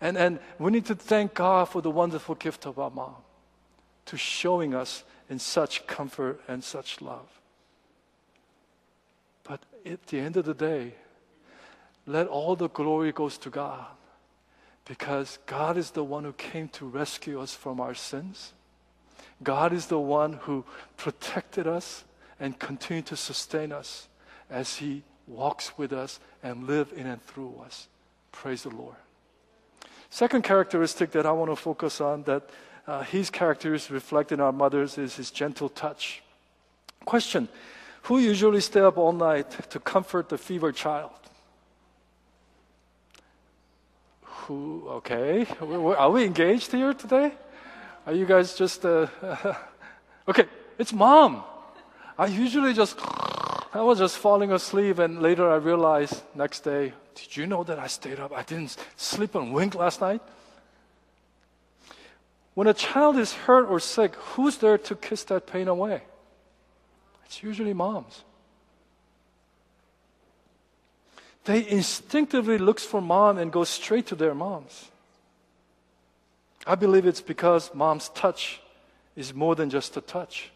And, 0.00 0.16
and 0.18 0.40
we 0.58 0.72
need 0.72 0.86
to 0.86 0.96
thank 0.96 1.32
God 1.34 1.66
for 1.66 1.80
the 1.80 1.88
wonderful 1.88 2.34
gift 2.34 2.66
of 2.66 2.80
our 2.80 2.90
mom 2.90 3.14
to 4.06 4.16
showing 4.16 4.74
us 4.74 5.04
in 5.30 5.38
such 5.38 5.86
comfort 5.86 6.40
and 6.48 6.64
such 6.64 7.00
love. 7.00 7.28
But 9.44 9.60
at 9.86 10.04
the 10.08 10.18
end 10.18 10.36
of 10.36 10.44
the 10.44 10.52
day, 10.52 10.94
let 12.08 12.26
all 12.26 12.56
the 12.56 12.70
glory 12.70 13.12
goes 13.12 13.38
to 13.38 13.50
God 13.50 13.86
because 14.84 15.38
God 15.46 15.76
is 15.76 15.92
the 15.92 16.02
one 16.02 16.24
who 16.24 16.32
came 16.32 16.66
to 16.70 16.86
rescue 16.86 17.40
us 17.40 17.54
from 17.54 17.80
our 17.80 17.94
sins. 17.94 18.52
God 19.44 19.72
is 19.72 19.86
the 19.86 20.00
one 20.00 20.32
who 20.32 20.64
protected 20.96 21.68
us 21.68 22.02
and 22.42 22.58
continue 22.58 23.02
to 23.04 23.16
sustain 23.16 23.70
us 23.70 24.08
as 24.50 24.76
He 24.76 25.04
walks 25.28 25.78
with 25.78 25.92
us 25.92 26.18
and 26.42 26.66
live 26.66 26.92
in 26.96 27.06
and 27.06 27.22
through 27.22 27.54
us. 27.64 27.86
Praise 28.32 28.64
the 28.64 28.70
Lord. 28.70 28.96
Second 30.10 30.42
characteristic 30.42 31.12
that 31.12 31.24
I 31.24 31.30
want 31.30 31.52
to 31.52 31.56
focus 31.56 32.00
on 32.00 32.24
that 32.24 32.42
uh, 32.84 33.02
his 33.04 33.30
characteristics 33.30 33.92
reflect 33.92 34.32
in 34.32 34.40
our 34.40 34.50
mothers 34.50 34.98
is 34.98 35.14
his 35.14 35.30
gentle 35.30 35.68
touch. 35.68 36.20
Question 37.04 37.48
Who 38.02 38.18
usually 38.18 38.60
stay 38.60 38.80
up 38.80 38.98
all 38.98 39.12
night 39.12 39.70
to 39.70 39.78
comfort 39.78 40.28
the 40.28 40.36
fevered 40.36 40.74
child? 40.74 41.12
Who, 44.22 44.84
okay. 44.88 45.46
Are 45.60 46.10
we 46.10 46.24
engaged 46.24 46.72
here 46.72 46.92
today? 46.92 47.30
Are 48.04 48.12
you 48.12 48.26
guys 48.26 48.56
just, 48.56 48.84
uh, 48.84 49.06
okay, 50.28 50.46
it's 50.76 50.92
mom. 50.92 51.44
I 52.18 52.26
usually 52.26 52.74
just 52.74 52.98
I 53.74 53.80
was 53.80 53.98
just 53.98 54.18
falling 54.18 54.52
asleep, 54.52 54.98
and 54.98 55.22
later 55.22 55.50
I 55.50 55.56
realized 55.56 56.22
next 56.34 56.60
day, 56.60 56.92
did 57.14 57.36
you 57.36 57.46
know 57.46 57.64
that 57.64 57.78
I 57.78 57.86
stayed 57.86 58.20
up? 58.20 58.30
I 58.32 58.42
didn't 58.42 58.76
sleep 58.96 59.34
and 59.34 59.52
wink 59.52 59.74
last 59.74 60.02
night. 60.02 60.20
When 62.54 62.66
a 62.66 62.74
child 62.74 63.16
is 63.16 63.32
hurt 63.32 63.70
or 63.70 63.80
sick, 63.80 64.14
who's 64.14 64.58
there 64.58 64.76
to 64.76 64.94
kiss 64.94 65.24
that 65.24 65.46
pain 65.46 65.68
away? 65.68 66.02
It's 67.24 67.42
usually 67.42 67.72
moms. 67.72 68.24
They 71.44 71.66
instinctively 71.66 72.58
look 72.58 72.78
for 72.78 73.00
mom 73.00 73.38
and 73.38 73.50
go 73.50 73.64
straight 73.64 74.06
to 74.08 74.14
their 74.14 74.34
moms. 74.34 74.90
I 76.66 76.74
believe 76.74 77.06
it's 77.06 77.22
because 77.22 77.74
mom's 77.74 78.10
touch 78.10 78.60
is 79.16 79.32
more 79.32 79.54
than 79.56 79.70
just 79.70 79.96
a 79.96 80.02
touch. 80.02 80.51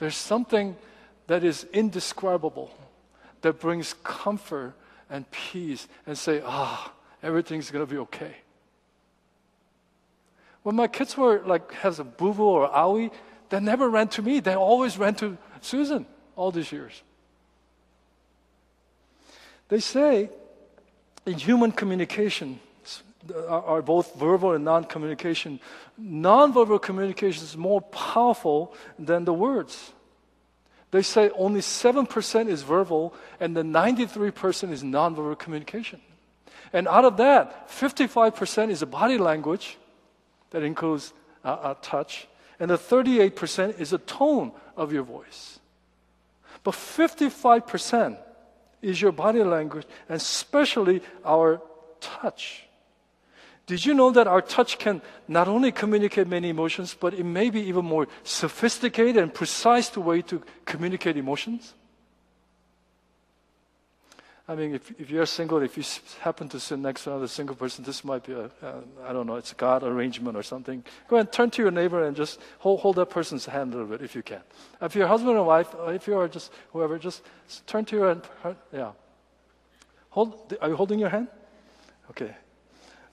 There's 0.00 0.16
something 0.16 0.76
that 1.26 1.44
is 1.44 1.66
indescribable 1.74 2.70
that 3.42 3.60
brings 3.60 3.94
comfort 4.02 4.72
and 5.10 5.30
peace 5.30 5.86
and 6.06 6.16
say, 6.16 6.42
ah, 6.44 6.90
everything's 7.22 7.70
going 7.70 7.86
to 7.86 7.90
be 7.90 7.98
okay. 7.98 8.34
When 10.62 10.74
my 10.74 10.88
kids 10.88 11.18
were 11.18 11.42
like, 11.44 11.70
has 11.74 12.00
a 12.00 12.04
boo 12.04 12.32
boo 12.32 12.44
or 12.44 12.68
owie, 12.70 13.12
they 13.50 13.60
never 13.60 13.90
ran 13.90 14.08
to 14.08 14.22
me. 14.22 14.40
They 14.40 14.54
always 14.54 14.96
ran 14.96 15.16
to 15.16 15.36
Susan 15.60 16.06
all 16.34 16.50
these 16.50 16.72
years. 16.72 17.02
They 19.68 19.80
say 19.80 20.30
in 21.26 21.34
human 21.34 21.72
communication, 21.72 22.58
are 23.48 23.82
both 23.82 24.14
verbal 24.14 24.52
and 24.52 24.64
non 24.64 24.84
communication. 24.84 25.60
Non 25.98 26.52
verbal 26.52 26.78
communication 26.78 27.44
is 27.44 27.56
more 27.56 27.80
powerful 27.80 28.74
than 28.98 29.24
the 29.24 29.32
words. 29.32 29.92
They 30.90 31.02
say 31.02 31.30
only 31.36 31.60
7% 31.60 32.48
is 32.48 32.62
verbal 32.62 33.14
and 33.38 33.56
the 33.56 33.62
93% 33.62 34.72
is 34.72 34.82
non-verbal 34.82 35.36
communication. 35.36 36.00
And 36.72 36.88
out 36.88 37.04
of 37.04 37.16
that, 37.18 37.68
55% 37.68 38.70
is 38.70 38.82
a 38.82 38.86
body 38.86 39.18
language 39.18 39.78
that 40.50 40.62
includes 40.62 41.12
uh, 41.44 41.74
touch, 41.80 42.28
and 42.58 42.70
the 42.70 42.76
38% 42.76 43.80
is 43.80 43.92
a 43.92 43.98
tone 43.98 44.52
of 44.76 44.92
your 44.92 45.02
voice. 45.02 45.58
But 46.62 46.74
55% 46.74 48.18
is 48.82 49.00
your 49.00 49.12
body 49.12 49.42
language, 49.42 49.86
and 50.08 50.16
especially 50.16 51.02
our 51.24 51.62
touch. 52.00 52.66
Did 53.70 53.86
you 53.86 53.94
know 53.94 54.10
that 54.10 54.26
our 54.26 54.42
touch 54.42 54.80
can 54.80 55.00
not 55.28 55.46
only 55.46 55.70
communicate 55.70 56.26
many 56.26 56.48
emotions, 56.48 56.96
but 56.98 57.14
it 57.14 57.22
may 57.22 57.50
be 57.50 57.60
even 57.68 57.84
more 57.84 58.08
sophisticated 58.24 59.16
and 59.16 59.32
precise 59.32 59.96
way 59.96 60.22
to 60.22 60.42
communicate 60.64 61.16
emotions? 61.16 61.72
I 64.48 64.56
mean, 64.56 64.74
if, 64.74 64.90
if 64.98 65.08
you're 65.08 65.24
single, 65.24 65.62
if 65.62 65.76
you 65.76 65.84
happen 66.18 66.48
to 66.48 66.58
sit 66.58 66.80
next 66.80 67.04
to 67.04 67.10
another 67.10 67.28
single 67.28 67.54
person, 67.54 67.84
this 67.84 68.02
might 68.02 68.24
be 68.24 68.32
a, 68.32 68.50
uh, 68.60 69.12
don't 69.12 69.28
know, 69.28 69.36
it's 69.36 69.52
a 69.52 69.54
God 69.54 69.84
arrangement 69.84 70.36
or 70.36 70.42
something. 70.42 70.82
Go 71.06 71.18
and 71.18 71.30
turn 71.30 71.50
to 71.50 71.62
your 71.62 71.70
neighbor 71.70 72.02
and 72.02 72.16
just 72.16 72.40
hold, 72.58 72.80
hold 72.80 72.96
that 72.96 73.06
person's 73.06 73.46
hand 73.46 73.72
a 73.72 73.76
little 73.76 73.96
bit 73.96 74.02
if 74.02 74.16
you 74.16 74.24
can. 74.24 74.42
If 74.82 74.96
you're 74.96 75.06
husband 75.06 75.36
and 75.36 75.46
wife, 75.46 75.68
if 75.90 76.08
you 76.08 76.18
are 76.18 76.26
just 76.26 76.50
whoever, 76.72 76.98
just 76.98 77.22
turn 77.68 77.84
to 77.84 77.96
your, 77.96 78.22
yeah. 78.72 78.90
Hold, 80.08 80.56
are 80.60 80.70
you 80.70 80.74
holding 80.74 80.98
your 80.98 81.10
hand? 81.10 81.28
Okay. 82.10 82.34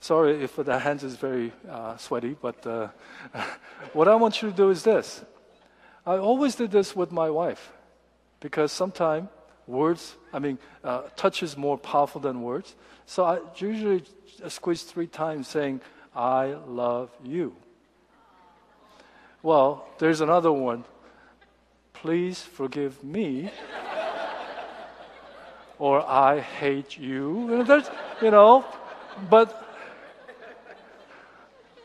Sorry 0.00 0.42
if 0.42 0.56
the 0.56 0.78
hands 0.78 1.02
is 1.02 1.16
very 1.16 1.52
uh, 1.68 1.96
sweaty, 1.96 2.36
but 2.40 2.64
uh, 2.66 2.88
what 3.92 4.08
I 4.08 4.14
want 4.14 4.40
you 4.42 4.50
to 4.50 4.56
do 4.56 4.70
is 4.70 4.84
this. 4.84 5.24
I 6.06 6.16
always 6.16 6.54
did 6.54 6.70
this 6.70 6.94
with 6.94 7.12
my 7.12 7.28
wife 7.28 7.72
because 8.40 8.72
sometimes 8.72 9.28
words, 9.66 10.16
I 10.32 10.38
mean, 10.38 10.58
uh, 10.82 11.02
touch 11.16 11.42
is 11.42 11.56
more 11.56 11.76
powerful 11.76 12.20
than 12.20 12.42
words. 12.42 12.74
So 13.06 13.24
I 13.24 13.40
usually 13.56 14.04
squeeze 14.48 14.82
three 14.82 15.06
times 15.06 15.48
saying, 15.48 15.80
I 16.14 16.56
love 16.66 17.10
you. 17.22 17.54
Well, 19.42 19.86
there's 19.98 20.20
another 20.20 20.52
one. 20.52 20.84
Please 21.92 22.40
forgive 22.40 23.02
me. 23.04 23.50
or 25.78 26.08
I 26.08 26.40
hate 26.40 26.96
you. 26.96 27.64
There's, 27.64 27.90
you 28.22 28.30
know, 28.30 28.64
but 29.28 29.67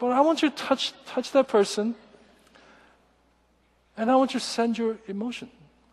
but 0.04 0.12
I 0.12 0.20
want 0.20 0.42
you 0.42 0.50
to 0.50 0.56
touch, 0.58 0.92
touch 1.06 1.32
that 1.32 1.48
person, 1.48 1.96
and 3.96 4.12
I 4.12 4.18
want 4.18 4.34
you 4.34 4.40
to 4.42 4.46
send 4.46 4.78
your 4.78 4.98
emotion. 5.08 5.50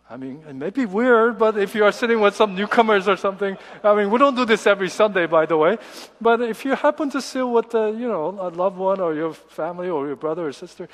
I 0.09 0.17
mean, 0.17 0.43
it 0.49 0.53
may 0.53 0.69
be 0.69 0.85
weird, 0.85 1.39
but 1.39 1.57
if 1.57 1.73
you 1.73 1.85
are 1.85 1.93
sitting 1.93 2.19
with 2.19 2.35
some 2.35 2.53
newcomers 2.53 3.07
or 3.07 3.15
something, 3.15 3.57
I 3.81 3.95
mean, 3.95 4.11
we 4.11 4.19
don't 4.19 4.35
do 4.35 4.43
this 4.43 4.67
every 4.67 4.89
Sunday, 4.89 5.27
by 5.27 5.45
the 5.45 5.55
way. 5.55 5.77
But 6.19 6.41
if 6.41 6.65
you 6.65 6.75
happen 6.75 7.09
to 7.11 7.21
sit 7.21 7.47
with, 7.47 7.73
a, 7.73 7.91
you 7.91 8.09
know, 8.09 8.37
a 8.37 8.49
loved 8.49 8.75
one 8.75 8.99
or 8.99 9.13
your 9.13 9.33
family 9.33 9.87
or 9.87 10.05
your 10.07 10.17
brother 10.17 10.45
or 10.45 10.51
sister, 10.51 10.89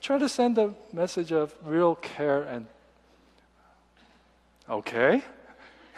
try 0.00 0.16
to 0.16 0.26
send 0.26 0.56
a 0.56 0.72
message 0.94 1.30
of 1.30 1.54
real 1.66 1.96
care 1.96 2.44
and, 2.44 2.64
okay. 4.66 5.22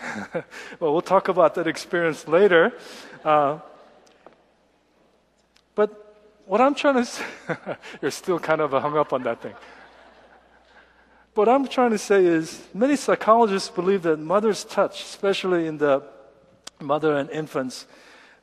well, 0.80 0.90
we'll 0.90 1.02
talk 1.02 1.28
about 1.28 1.54
that 1.54 1.68
experience 1.68 2.26
later. 2.26 2.72
Uh, 3.24 3.60
what 6.46 6.60
I'm 6.60 6.74
trying 6.74 6.96
to 6.96 7.04
say, 7.04 7.24
you're 8.02 8.10
still 8.10 8.38
kind 8.38 8.60
of 8.60 8.70
hung 8.70 8.96
up 8.96 9.12
on 9.12 9.22
that 9.22 9.40
thing. 9.42 9.54
What 11.34 11.48
I'm 11.48 11.66
trying 11.66 11.90
to 11.90 11.98
say 11.98 12.24
is 12.24 12.62
many 12.72 12.96
psychologists 12.96 13.68
believe 13.68 14.02
that 14.02 14.18
mother's 14.18 14.64
touch, 14.64 15.02
especially 15.02 15.66
in 15.66 15.78
the 15.78 16.02
mother 16.80 17.16
and 17.16 17.28
infants, 17.30 17.86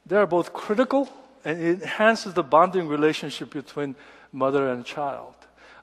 they 0.06 0.18
are 0.18 0.28
both 0.28 0.52
critical 0.52 1.08
and 1.46 1.62
it 1.62 1.82
enhances 1.82 2.34
the 2.34 2.44
bonding 2.44 2.88
relationship 2.88 3.52
between 3.52 3.96
mother 4.32 4.70
and 4.70 4.86
child. 4.86 5.36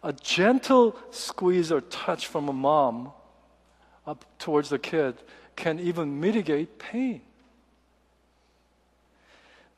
A 0.02 0.12
gentle 0.12 0.96
squeeze 1.10 1.72
or 1.72 1.80
touch 1.80 2.26
from 2.26 2.48
a 2.48 2.52
mom 2.52 3.12
up 4.06 4.24
towards 4.38 4.68
the 4.68 4.78
kid 4.78 5.16
can 5.56 5.80
even 5.80 6.20
mitigate 6.20 6.78
pain. 6.78 7.22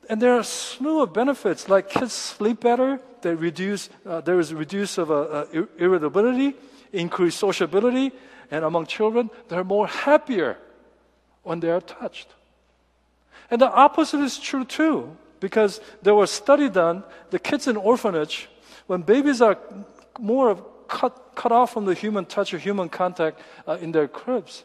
And 0.09 0.21
there 0.21 0.35
are 0.35 0.41
a 0.41 0.45
slew 0.45 1.03
of 1.03 1.13
benefits, 1.13 1.69
like 1.69 1.91
kids 1.91 2.13
sleep 2.13 2.61
better, 2.61 3.01
they 3.23 3.35
reduce, 3.35 3.91
uh, 4.07 4.21
there 4.21 4.41
is 4.41 4.51
a 4.51 4.57
reduce 4.57 4.99
of 4.99 5.11
uh, 5.11 5.15
uh, 5.15 5.67
irritability, 5.79 6.55
increased 6.93 7.39
sociability, 7.39 8.13
and 8.51 8.65
among 8.65 8.87
children, 8.87 9.31
they're 9.49 9.65
more 9.65 9.87
happier 9.87 10.59
when 11.43 11.61
they 11.61 11.71
are 11.71 11.81
touched. 11.81 12.29
And 13.51 13.61
the 13.61 13.71
opposite 13.71 14.21
is 14.21 14.39
true 14.39 14.65
too, 14.65 15.17
because 15.39 15.81
there 16.03 16.15
was 16.15 16.31
a 16.31 16.35
study 16.35 16.69
done, 16.69 17.05
the 17.31 17.39
kids 17.39 17.69
in 17.69 17.77
orphanage, 17.77 18.49
when 18.87 19.03
babies 19.03 19.41
are 19.41 19.59
more 20.19 20.57
cut, 20.89 21.33
cut 21.35 21.53
off 21.53 21.73
from 21.73 21.85
the 21.85 21.95
human 21.95 22.25
touch 22.25 22.53
or 22.53 22.59
human 22.59 22.89
contact 22.89 23.39
uh, 23.67 23.79
in 23.81 23.93
their 23.93 24.09
cribs, 24.09 24.65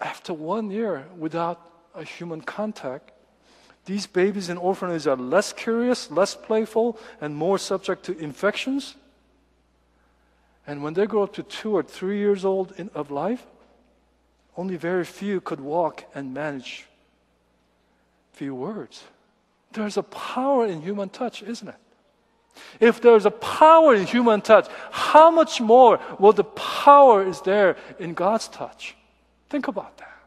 after 0.00 0.32
one 0.32 0.70
year 0.70 1.06
without 1.18 1.60
a 1.94 2.04
human 2.04 2.40
contact, 2.40 3.10
these 3.84 4.06
babies 4.06 4.48
in 4.48 4.56
orphanages 4.56 5.06
are 5.06 5.16
less 5.16 5.52
curious, 5.52 6.10
less 6.10 6.34
playful, 6.34 6.98
and 7.20 7.36
more 7.36 7.58
subject 7.58 8.04
to 8.04 8.18
infections. 8.18 8.94
And 10.66 10.82
when 10.82 10.94
they 10.94 11.06
grow 11.06 11.22
up 11.22 11.34
to 11.34 11.42
two 11.42 11.72
or 11.72 11.82
three 11.82 12.18
years 12.18 12.44
old 12.44 12.72
in, 12.78 12.90
of 12.94 13.10
life, 13.10 13.44
only 14.56 14.76
very 14.76 15.04
few 15.04 15.40
could 15.40 15.60
walk 15.60 16.04
and 16.14 16.32
manage 16.32 16.86
few 18.32 18.54
words. 18.54 19.04
There's 19.72 19.96
a 19.96 20.02
power 20.02 20.66
in 20.66 20.80
human 20.80 21.08
touch, 21.08 21.42
isn't 21.42 21.68
it? 21.68 21.74
If 22.80 23.00
there's 23.00 23.26
a 23.26 23.30
power 23.30 23.94
in 23.94 24.06
human 24.06 24.40
touch, 24.40 24.68
how 24.90 25.30
much 25.30 25.60
more 25.60 26.00
will 26.18 26.32
the 26.32 26.44
power 26.44 27.26
is 27.26 27.40
there 27.42 27.76
in 27.98 28.14
God's 28.14 28.48
touch? 28.48 28.96
Think 29.50 29.68
about 29.68 29.96
that. 29.98 30.18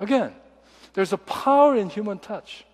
Again, 0.00 0.32
there's 0.96 1.12
a 1.12 1.18
power 1.18 1.76
in 1.76 1.90
human 1.90 2.18
touch. 2.18 2.64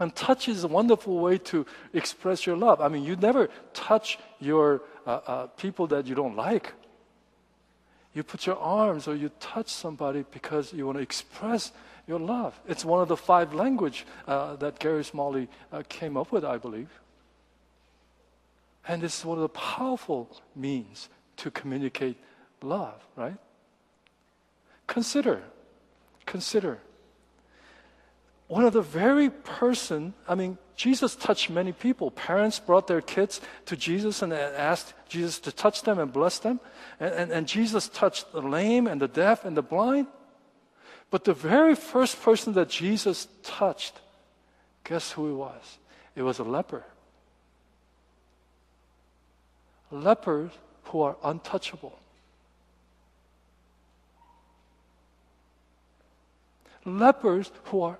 And 0.00 0.12
touch 0.16 0.48
is 0.48 0.64
a 0.64 0.68
wonderful 0.68 1.20
way 1.20 1.38
to 1.38 1.64
express 1.92 2.44
your 2.44 2.56
love. 2.56 2.80
I 2.80 2.88
mean, 2.88 3.04
you 3.04 3.14
never 3.14 3.48
touch 3.72 4.18
your 4.40 4.82
uh, 5.06 5.20
uh, 5.24 5.46
people 5.46 5.86
that 5.86 6.08
you 6.08 6.16
don't 6.16 6.34
like. 6.34 6.72
You 8.14 8.24
put 8.24 8.46
your 8.46 8.58
arms 8.58 9.06
or 9.06 9.14
you 9.14 9.30
touch 9.38 9.68
somebody 9.68 10.24
because 10.32 10.72
you 10.72 10.86
want 10.86 10.98
to 10.98 11.02
express 11.02 11.70
your 12.08 12.18
love. 12.18 12.60
It's 12.66 12.84
one 12.84 13.00
of 13.00 13.06
the 13.06 13.16
five 13.16 13.54
language 13.54 14.04
uh, 14.26 14.56
that 14.56 14.80
Gary 14.80 15.04
Smalley 15.04 15.48
uh, 15.72 15.84
came 15.88 16.16
up 16.16 16.32
with, 16.32 16.44
I 16.44 16.58
believe. 16.58 16.90
And 18.88 19.04
it's 19.04 19.24
one 19.24 19.38
of 19.38 19.42
the 19.42 19.48
powerful 19.50 20.36
means 20.56 21.08
to 21.36 21.52
communicate 21.52 22.16
love, 22.60 23.06
right? 23.14 23.38
Consider, 24.88 25.44
consider 26.26 26.80
one 28.48 28.64
of 28.64 28.72
the 28.72 28.82
very 28.82 29.30
person, 29.30 30.14
I 30.28 30.34
mean, 30.34 30.58
Jesus 30.76 31.14
touched 31.14 31.50
many 31.50 31.72
people. 31.72 32.10
Parents 32.10 32.58
brought 32.58 32.86
their 32.86 33.00
kids 33.00 33.40
to 33.66 33.76
Jesus 33.76 34.22
and 34.22 34.32
asked 34.32 34.92
Jesus 35.08 35.38
to 35.40 35.52
touch 35.52 35.82
them 35.82 35.98
and 35.98 36.12
bless 36.12 36.38
them. 36.38 36.60
And, 37.00 37.14
and, 37.14 37.32
and 37.32 37.48
Jesus 37.48 37.88
touched 37.88 38.32
the 38.32 38.42
lame 38.42 38.86
and 38.86 39.00
the 39.00 39.08
deaf 39.08 39.44
and 39.44 39.56
the 39.56 39.62
blind. 39.62 40.08
But 41.10 41.24
the 41.24 41.32
very 41.32 41.74
first 41.74 42.20
person 42.20 42.54
that 42.54 42.68
Jesus 42.68 43.28
touched, 43.42 44.00
guess 44.82 45.12
who 45.12 45.30
it 45.30 45.34
was? 45.34 45.78
It 46.16 46.22
was 46.22 46.38
a 46.38 46.44
leper. 46.44 46.84
Lepers 49.90 50.50
who 50.84 51.02
are 51.02 51.16
untouchable. 51.22 51.98
Lepers 56.84 57.50
who 57.66 57.82
are 57.82 57.98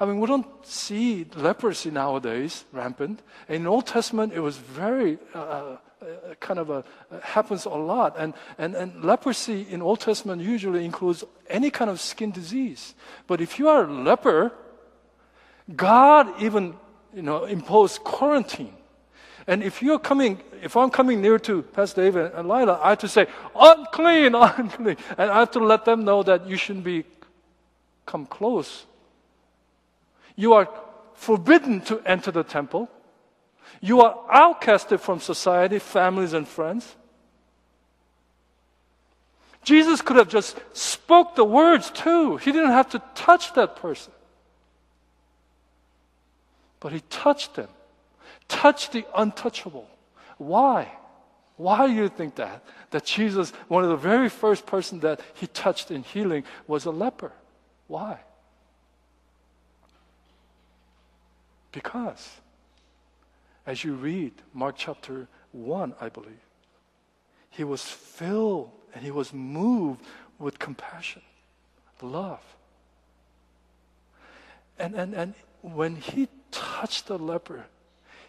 I 0.00 0.06
mean, 0.06 0.20
we 0.20 0.28
don't 0.28 0.46
see 0.64 1.26
leprosy 1.34 1.90
nowadays 1.90 2.64
rampant. 2.72 3.20
In 3.48 3.66
Old 3.66 3.86
Testament, 3.86 4.32
it 4.32 4.40
was 4.40 4.56
very 4.56 5.18
uh, 5.34 5.38
uh, 5.38 5.76
kind 6.38 6.60
of 6.60 6.70
a 6.70 6.84
happens 7.22 7.64
a 7.64 7.70
lot, 7.70 8.14
and, 8.16 8.32
and 8.58 8.76
and 8.76 9.04
leprosy 9.04 9.66
in 9.68 9.82
Old 9.82 9.98
Testament 9.98 10.40
usually 10.40 10.84
includes 10.84 11.24
any 11.48 11.70
kind 11.70 11.90
of 11.90 12.00
skin 12.00 12.30
disease. 12.30 12.94
But 13.26 13.40
if 13.40 13.58
you 13.58 13.68
are 13.68 13.84
a 13.84 13.92
leper, 13.92 14.52
God 15.74 16.40
even 16.40 16.76
you 17.12 17.22
know 17.22 17.44
imposed 17.44 18.04
quarantine. 18.04 18.74
And 19.48 19.62
if 19.64 19.82
you're 19.82 19.98
coming, 19.98 20.40
if 20.62 20.76
I'm 20.76 20.90
coming 20.90 21.20
near 21.20 21.38
to 21.40 21.62
Pastor 21.62 22.02
David 22.02 22.32
and 22.34 22.48
Lila, 22.48 22.78
I 22.82 22.90
have 22.90 22.98
to 22.98 23.08
say, 23.08 23.26
unclean, 23.56 24.34
unclean. 24.34 24.96
And 25.16 25.30
I 25.30 25.40
have 25.40 25.50
to 25.52 25.58
let 25.60 25.86
them 25.86 26.04
know 26.04 26.22
that 26.22 26.46
you 26.46 26.56
shouldn't 26.56 26.84
be 26.84 27.04
come 28.04 28.26
close 28.26 28.84
you 30.38 30.54
are 30.54 30.68
forbidden 31.14 31.80
to 31.80 32.00
enter 32.06 32.30
the 32.30 32.44
temple. 32.44 32.88
You 33.80 34.02
are 34.02 34.14
outcasted 34.32 35.00
from 35.00 35.18
society, 35.18 35.80
families, 35.80 36.32
and 36.32 36.46
friends. 36.46 36.94
Jesus 39.64 40.00
could 40.00 40.16
have 40.16 40.28
just 40.28 40.56
spoke 40.72 41.34
the 41.34 41.44
words 41.44 41.90
too. 41.90 42.36
He 42.36 42.52
didn't 42.52 42.70
have 42.70 42.88
to 42.90 43.02
touch 43.16 43.52
that 43.54 43.74
person. 43.74 44.12
But 46.78 46.92
he 46.92 47.02
touched 47.10 47.56
them. 47.56 47.68
Touched 48.46 48.92
the 48.92 49.04
untouchable. 49.16 49.90
Why? 50.36 50.88
Why 51.56 51.88
do 51.88 51.92
you 51.92 52.08
think 52.08 52.36
that? 52.36 52.62
That 52.92 53.04
Jesus, 53.04 53.50
one 53.66 53.82
of 53.82 53.90
the 53.90 53.96
very 53.96 54.28
first 54.28 54.66
person 54.66 55.00
that 55.00 55.20
he 55.34 55.48
touched 55.48 55.90
in 55.90 56.04
healing 56.04 56.44
was 56.68 56.84
a 56.84 56.92
leper. 56.92 57.32
Why? 57.88 58.20
Because, 61.72 62.40
as 63.66 63.84
you 63.84 63.94
read 63.94 64.32
Mark 64.54 64.74
chapter 64.76 65.28
1, 65.52 65.94
I 66.00 66.08
believe, 66.08 66.40
he 67.50 67.64
was 67.64 67.82
filled 67.82 68.70
and 68.94 69.04
he 69.04 69.10
was 69.10 69.32
moved 69.32 70.00
with 70.38 70.58
compassion, 70.58 71.22
love. 72.00 72.42
And, 74.78 74.94
and, 74.94 75.14
and 75.14 75.34
when 75.62 75.96
he 75.96 76.28
touched 76.50 77.06
the 77.06 77.18
leper, 77.18 77.66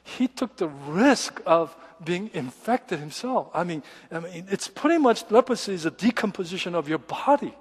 he 0.03 0.27
took 0.27 0.57
the 0.57 0.67
risk 0.67 1.41
of 1.45 1.75
being 2.03 2.31
infected 2.33 2.99
himself. 2.99 3.49
I 3.53 3.63
mean, 3.63 3.83
I 4.11 4.19
mean, 4.19 4.47
it's 4.49 4.67
pretty 4.67 4.97
much 4.97 5.29
leprosy 5.29 5.73
is 5.73 5.85
a 5.85 5.91
decomposition 5.91 6.73
of 6.73 6.89
your 6.89 6.97
body 6.97 7.53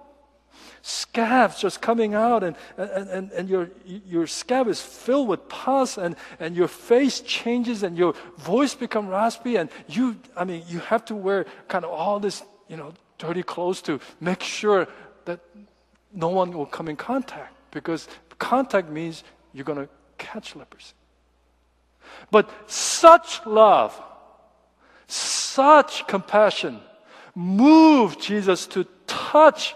scabs 0.82 1.60
just 1.60 1.80
coming 1.80 2.14
out 2.14 2.42
and, 2.42 2.56
and, 2.76 3.08
and, 3.08 3.32
and 3.32 3.48
your, 3.48 3.70
your 3.84 4.26
scab 4.26 4.68
is 4.68 4.80
filled 4.80 5.28
with 5.28 5.48
pus 5.48 5.98
and, 5.98 6.16
and 6.40 6.56
your 6.56 6.68
face 6.68 7.20
changes 7.20 7.82
and 7.82 7.96
your 7.96 8.14
voice 8.38 8.74
become 8.74 9.08
raspy 9.08 9.56
and 9.56 9.70
you, 9.88 10.16
I 10.36 10.44
mean, 10.44 10.64
you 10.68 10.78
have 10.80 11.04
to 11.06 11.14
wear 11.14 11.46
kind 11.68 11.84
of 11.84 11.90
all 11.90 12.20
this, 12.20 12.42
you 12.68 12.76
know, 12.76 12.92
dirty 13.18 13.42
clothes 13.42 13.82
to 13.82 14.00
make 14.20 14.42
sure 14.42 14.86
that 15.24 15.40
no 16.12 16.28
one 16.28 16.52
will 16.52 16.66
come 16.66 16.88
in 16.88 16.96
contact 16.96 17.54
because 17.70 18.08
contact 18.38 18.88
means 18.88 19.24
you're 19.52 19.64
going 19.64 19.78
to 19.78 19.88
catch 20.16 20.56
leprosy. 20.56 20.94
But 22.30 22.50
such 22.66 23.44
love, 23.44 24.00
such 25.06 26.06
compassion 26.06 26.80
moved 27.34 28.20
Jesus 28.20 28.66
to 28.68 28.86
touch 29.06 29.74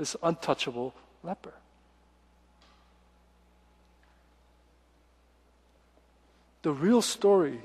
this 0.00 0.16
untouchable 0.22 0.94
leper. 1.22 1.52
The 6.62 6.72
real 6.72 7.02
story 7.02 7.60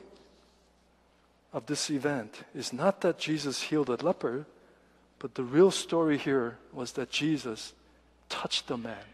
of 1.54 1.65
this 1.67 1.89
event 1.89 2.43
is 2.54 2.74
not 2.74 3.00
that 3.02 3.17
Jesus 3.19 3.62
healed 3.62 3.89
a 3.89 3.95
leper, 3.95 4.45
but 5.17 5.36
the 5.36 5.43
real 5.43 5.71
story 5.71 6.17
here 6.17 6.58
was 6.74 6.91
that 6.93 7.10
Jesus 7.10 7.71
touched 8.28 8.67
the 8.67 8.76
man, 8.78 9.08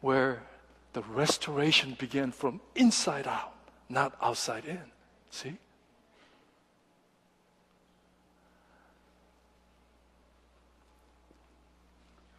where 0.00 0.44
the 0.92 1.02
restoration 1.02 1.96
began 1.98 2.30
from 2.30 2.60
inside 2.76 3.26
out, 3.26 3.54
not 3.88 4.16
outside 4.22 4.66
in. 4.66 4.92
See? 5.32 5.56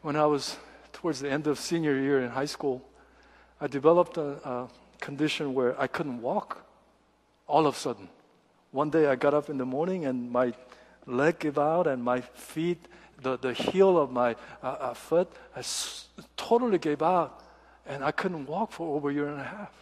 When 0.01 0.15
I 0.15 0.25
was 0.25 0.57
towards 0.93 1.19
the 1.19 1.29
end 1.29 1.47
of 1.47 1.59
senior 1.59 1.95
year 1.95 2.21
in 2.21 2.29
high 2.31 2.45
school, 2.45 2.81
I 3.59 3.67
developed 3.67 4.17
a, 4.17 4.47
a 4.47 4.69
condition 4.99 5.53
where 5.53 5.79
I 5.79 5.87
couldn't 5.87 6.21
walk 6.21 6.65
all 7.47 7.67
of 7.67 7.75
a 7.75 7.77
sudden. 7.77 8.09
One 8.71 8.89
day 8.89 9.07
I 9.07 9.15
got 9.15 9.33
up 9.33 9.49
in 9.49 9.57
the 9.57 9.65
morning 9.65 10.05
and 10.05 10.31
my 10.31 10.53
leg 11.05 11.39
gave 11.39 11.59
out 11.59 11.85
and 11.85 12.03
my 12.03 12.21
feet, 12.21 12.87
the, 13.21 13.37
the 13.37 13.53
heel 13.53 13.97
of 13.99 14.11
my 14.11 14.35
uh, 14.63 14.67
uh, 14.67 14.93
foot, 14.93 15.31
I 15.55 15.59
s- 15.59 16.07
totally 16.35 16.79
gave 16.79 17.03
out 17.03 17.43
and 17.85 18.03
I 18.03 18.11
couldn't 18.11 18.47
walk 18.47 18.71
for 18.71 18.95
over 18.95 19.09
a 19.09 19.13
year 19.13 19.27
and 19.27 19.39
a 19.39 19.43
half. 19.43 19.73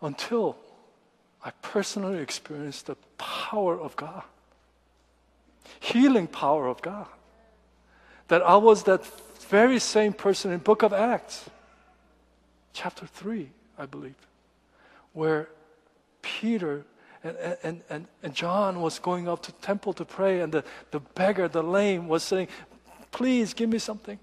Until 0.00 0.56
I 1.44 1.50
personally 1.62 2.18
experienced 2.18 2.86
the 2.86 2.96
power 3.16 3.76
of 3.80 3.96
God 3.96 4.22
healing 5.80 6.26
power 6.26 6.66
of 6.66 6.82
God. 6.82 7.06
That 8.28 8.42
I 8.42 8.56
was 8.56 8.84
that 8.84 9.04
very 9.48 9.78
same 9.78 10.12
person 10.12 10.52
in 10.52 10.58
book 10.58 10.82
of 10.82 10.92
Acts, 10.92 11.48
chapter 12.72 13.06
3, 13.06 13.48
I 13.78 13.86
believe, 13.86 14.16
where 15.12 15.48
Peter 16.22 16.84
and, 17.24 17.82
and, 17.90 18.06
and, 18.22 18.34
John 18.34 18.80
was 18.80 19.00
going 19.00 19.28
up 19.28 19.42
to 19.42 19.52
temple 19.52 19.92
to 19.94 20.04
pray, 20.04 20.40
and 20.40 20.52
the, 20.52 20.62
the 20.92 21.00
beggar, 21.00 21.48
the 21.48 21.64
lame, 21.64 22.06
was 22.06 22.22
saying, 22.22 22.46
Please 23.10 23.54
give 23.54 23.68
me 23.68 23.78
something. 23.78 24.20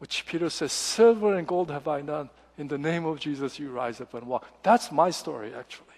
Which 0.00 0.26
Peter 0.26 0.50
says, 0.50 0.70
Silver 0.72 1.34
and 1.36 1.46
gold 1.46 1.70
have 1.70 1.88
I 1.88 2.02
none. 2.02 2.28
In 2.58 2.68
the 2.68 2.76
name 2.76 3.06
of 3.06 3.20
Jesus, 3.20 3.58
you 3.58 3.70
rise 3.70 4.02
up 4.02 4.12
and 4.12 4.26
walk. 4.26 4.46
That's 4.62 4.92
my 4.92 5.10
story, 5.10 5.54
actually 5.54 5.93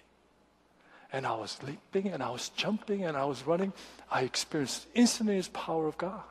and 1.11 1.25
I 1.25 1.35
was 1.35 1.57
leaping 1.63 2.11
and 2.11 2.21
I 2.21 2.29
was 2.29 2.49
jumping 2.49 3.05
and 3.05 3.15
I 3.15 3.25
was 3.25 3.45
running, 3.45 3.73
I 4.11 4.21
experienced 4.21 4.87
instantaneous 4.93 5.49
power 5.53 5.87
of 5.87 5.97
God. 5.97 6.23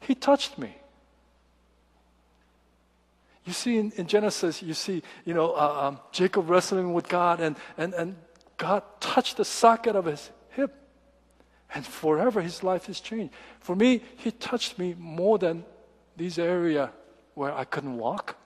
He 0.00 0.14
touched 0.14 0.58
me. 0.58 0.74
You 3.44 3.52
see 3.52 3.78
in, 3.78 3.92
in 3.92 4.06
Genesis, 4.06 4.62
you 4.62 4.74
see, 4.74 5.02
you 5.24 5.34
know, 5.34 5.52
uh, 5.52 5.88
um, 5.88 6.00
Jacob 6.12 6.48
wrestling 6.50 6.92
with 6.92 7.08
God 7.08 7.40
and, 7.40 7.56
and, 7.76 7.94
and 7.94 8.16
God 8.56 8.82
touched 9.00 9.36
the 9.36 9.44
socket 9.44 9.94
of 9.96 10.04
his 10.04 10.30
hip. 10.50 10.74
And 11.74 11.84
forever 11.84 12.40
his 12.40 12.62
life 12.62 12.88
is 12.88 13.00
changed. 13.00 13.34
For 13.60 13.74
me, 13.74 14.02
he 14.16 14.30
touched 14.30 14.78
me 14.78 14.94
more 14.98 15.38
than 15.38 15.64
this 16.16 16.38
area 16.38 16.90
where 17.34 17.52
I 17.52 17.64
couldn't 17.64 17.98
walk, 17.98 18.36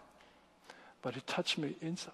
but 1.02 1.14
he 1.14 1.20
touched 1.22 1.58
me 1.58 1.76
inside. 1.80 2.12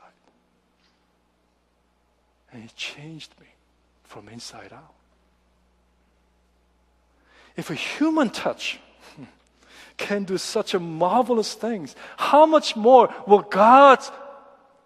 And 2.57 2.65
He 2.65 2.71
changed 2.75 3.35
me 3.39 3.49
from 4.05 4.31
inside 4.31 4.73
out. 4.73 4.95
If 7.55 7.69
a 7.69 7.75
human 7.75 8.31
touch 8.31 8.81
can 9.99 10.25
do 10.25 10.39
such 10.39 10.73
a 10.73 10.81
marvelous 10.81 11.53
things, 11.53 11.95
how 12.17 12.47
much 12.47 12.75
more 12.75 13.15
will 13.27 13.43
God's 13.43 14.11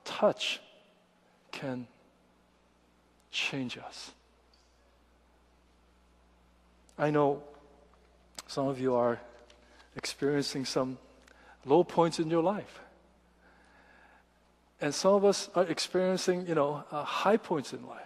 touch 0.05 0.61
can 1.53 1.87
change 3.31 3.79
us? 3.79 4.11
I 6.99 7.11
know 7.11 7.41
some 8.49 8.67
of 8.67 8.81
you 8.81 8.97
are 8.97 9.21
experiencing 9.95 10.65
some 10.65 10.99
low 11.65 11.85
points 11.85 12.19
in 12.19 12.31
your 12.31 12.43
life. 12.43 12.81
And 14.81 14.95
some 14.95 15.15
of 15.15 15.25
us 15.25 15.51
are 15.55 15.65
experiencing, 15.65 16.47
you 16.47 16.55
know, 16.55 16.85
uh, 16.91 17.05
high 17.05 17.37
points 17.37 17.73
in 17.73 17.87
life. 17.87 18.01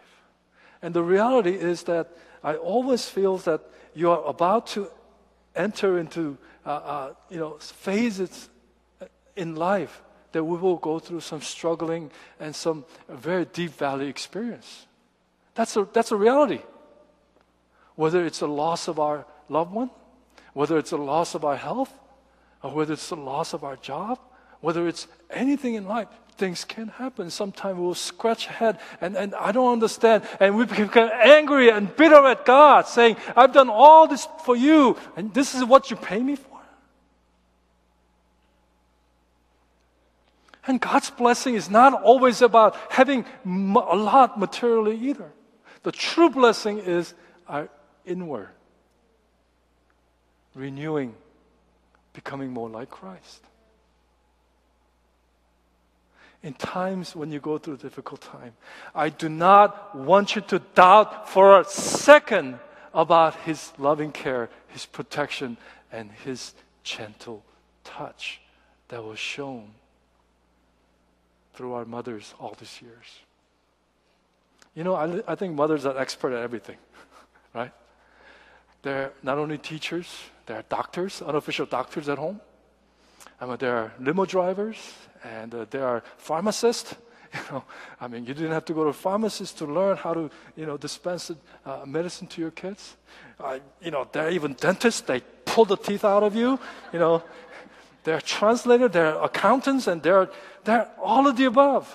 And 0.82 0.92
the 0.92 1.02
reality 1.02 1.54
is 1.54 1.84
that 1.84 2.08
I 2.42 2.56
always 2.56 3.08
feel 3.08 3.38
that 3.38 3.62
you 3.94 4.10
are 4.10 4.22
about 4.26 4.66
to 4.68 4.90
enter 5.54 5.98
into 5.98 6.37
uh, 6.66 6.68
uh, 6.68 7.12
you 7.30 7.38
know 7.38 7.56
phases 7.60 8.48
in 9.37 9.54
life 9.54 10.02
that 10.32 10.42
we 10.44 10.58
will 10.58 10.76
go 10.76 10.98
through 10.98 11.20
some 11.20 11.40
struggling 11.40 12.10
and 12.40 12.54
some 12.54 12.84
very 13.08 13.44
deep 13.44 13.72
valley 13.72 14.08
experience. 14.08 14.87
That's 15.54 15.76
a, 15.76 15.88
that's 15.92 16.10
a 16.10 16.16
reality. 16.16 16.60
Whether 17.94 18.26
it's 18.26 18.40
a 18.40 18.46
loss 18.46 18.88
of 18.88 18.98
our 18.98 19.26
loved 19.48 19.72
one, 19.72 19.90
whether 20.52 20.76
it's 20.76 20.90
a 20.90 20.96
loss 20.96 21.37
of 21.37 21.44
our 21.44 21.56
health, 21.56 21.92
or 22.62 22.72
whether 22.72 22.94
it's 22.94 23.08
the 23.08 23.16
loss 23.16 23.52
of 23.52 23.62
our 23.62 23.76
job, 23.76 24.18
whether 24.60 24.88
it's 24.88 25.06
anything 25.30 25.74
in 25.74 25.87
life, 25.87 26.08
things 26.37 26.64
can 26.64 26.88
happen. 26.88 27.31
Sometimes 27.31 27.79
we'll 27.79 27.94
scratch 27.94 28.47
head 28.47 28.79
and, 29.01 29.16
and 29.16 29.35
I 29.35 29.53
don't 29.53 29.73
understand. 29.73 30.25
And 30.40 30.57
we 30.57 30.64
become 30.64 31.11
angry 31.12 31.70
and 31.70 31.94
bitter 31.94 32.27
at 32.27 32.44
God, 32.44 32.87
saying, 32.87 33.16
I've 33.37 33.53
done 33.53 33.70
all 33.70 34.07
this 34.07 34.27
for 34.44 34.57
you, 34.57 34.97
and 35.16 35.33
this 35.33 35.55
is 35.55 35.64
what 35.64 35.90
you 35.90 35.97
pay 35.97 36.20
me 36.20 36.37
for. 36.37 36.51
And 40.66 40.81
God's 40.81 41.11
blessing 41.11 41.55
is 41.55 41.68
not 41.68 41.92
always 42.03 42.40
about 42.40 42.77
having 42.88 43.27
a 43.44 43.97
lot 43.97 44.38
materially 44.38 44.97
either. 44.97 45.31
The 45.83 45.92
true 45.92 46.31
blessing 46.31 46.79
is 46.79 47.12
our 47.47 47.68
inward 48.07 48.49
renewing, 50.55 51.14
becoming 52.12 52.51
more 52.51 52.68
like 52.68 52.90
Christ. 52.90 53.42
In 56.44 56.52
times 56.52 57.16
when 57.16 57.33
you 57.33 57.40
go 57.40 57.57
through 57.57 57.74
a 57.74 57.78
difficult 57.78 58.20
time, 58.20 58.52
I 58.94 59.09
do 59.09 59.30
not 59.30 59.96
want 59.96 60.37
you 60.37 60.42
to 60.42 60.59
doubt 60.74 61.26
for 61.30 61.59
a 61.59 61.64
second 61.64 62.59
about 62.92 63.35
His 63.37 63.72
loving 63.78 64.12
care, 64.12 64.50
His 64.68 64.85
protection, 64.85 65.57
and 65.90 66.12
His 66.12 66.52
gentle 66.83 67.42
touch 67.83 68.42
that 68.88 69.02
was 69.02 69.18
shown 69.18 69.70
through 71.54 71.72
our 71.72 71.87
mothers 71.87 72.35
all 72.38 72.54
these 72.61 72.83
years. 72.83 73.20
You 74.74 74.85
know, 74.85 74.96
I, 74.96 75.22
I 75.26 75.37
think 75.37 75.54
mothers 75.54 75.87
are 75.87 75.96
expert 75.96 76.35
at 76.35 76.42
everything, 76.42 76.76
right? 77.54 77.72
They're 78.83 79.12
not 79.22 79.38
only 79.38 79.57
teachers, 79.57 80.14
they're 80.44 80.64
doctors, 80.68 81.22
unofficial 81.22 81.64
doctors 81.64 82.07
at 82.11 82.18
home. 82.18 82.42
I 83.40 83.46
mean, 83.46 83.57
there 83.59 83.76
are 83.76 83.92
limo 83.98 84.26
drivers 84.26 84.76
and 85.24 85.54
uh, 85.54 85.66
there 85.70 85.87
are 85.87 86.02
pharmacists. 86.18 86.94
You 87.34 87.40
know, 87.50 87.64
I 88.00 88.06
mean, 88.06 88.26
you 88.26 88.32
didn't 88.32 88.52
have 88.52 88.64
to 88.66 88.72
go 88.72 88.84
to 88.84 88.90
a 88.90 88.92
pharmacist 88.92 89.58
to 89.58 89.66
learn 89.66 89.96
how 89.96 90.14
to, 90.14 90.30
you 90.54 90.66
know, 90.66 90.76
dispense 90.76 91.32
uh, 91.66 91.80
medicine 91.84 92.28
to 92.28 92.40
your 92.40 92.52
kids. 92.52 92.96
Uh, 93.40 93.58
you 93.82 93.90
know, 93.90 94.06
there 94.12 94.28
are 94.28 94.30
even 94.30 94.52
dentists. 94.52 95.00
They 95.00 95.20
pull 95.44 95.64
the 95.64 95.76
teeth 95.76 96.04
out 96.04 96.22
of 96.22 96.37
you. 96.37 96.60
You 96.92 97.00
know, 97.00 97.24
there 98.04 98.16
are 98.16 98.20
translators, 98.20 98.92
there 98.92 99.16
are 99.16 99.24
accountants, 99.24 99.88
and 99.88 100.00
there 100.00 100.16
are, 100.16 100.30
there 100.62 100.78
are 100.82 100.90
all 101.02 101.26
of 101.26 101.37
the 101.37 101.46
above. 101.46 101.92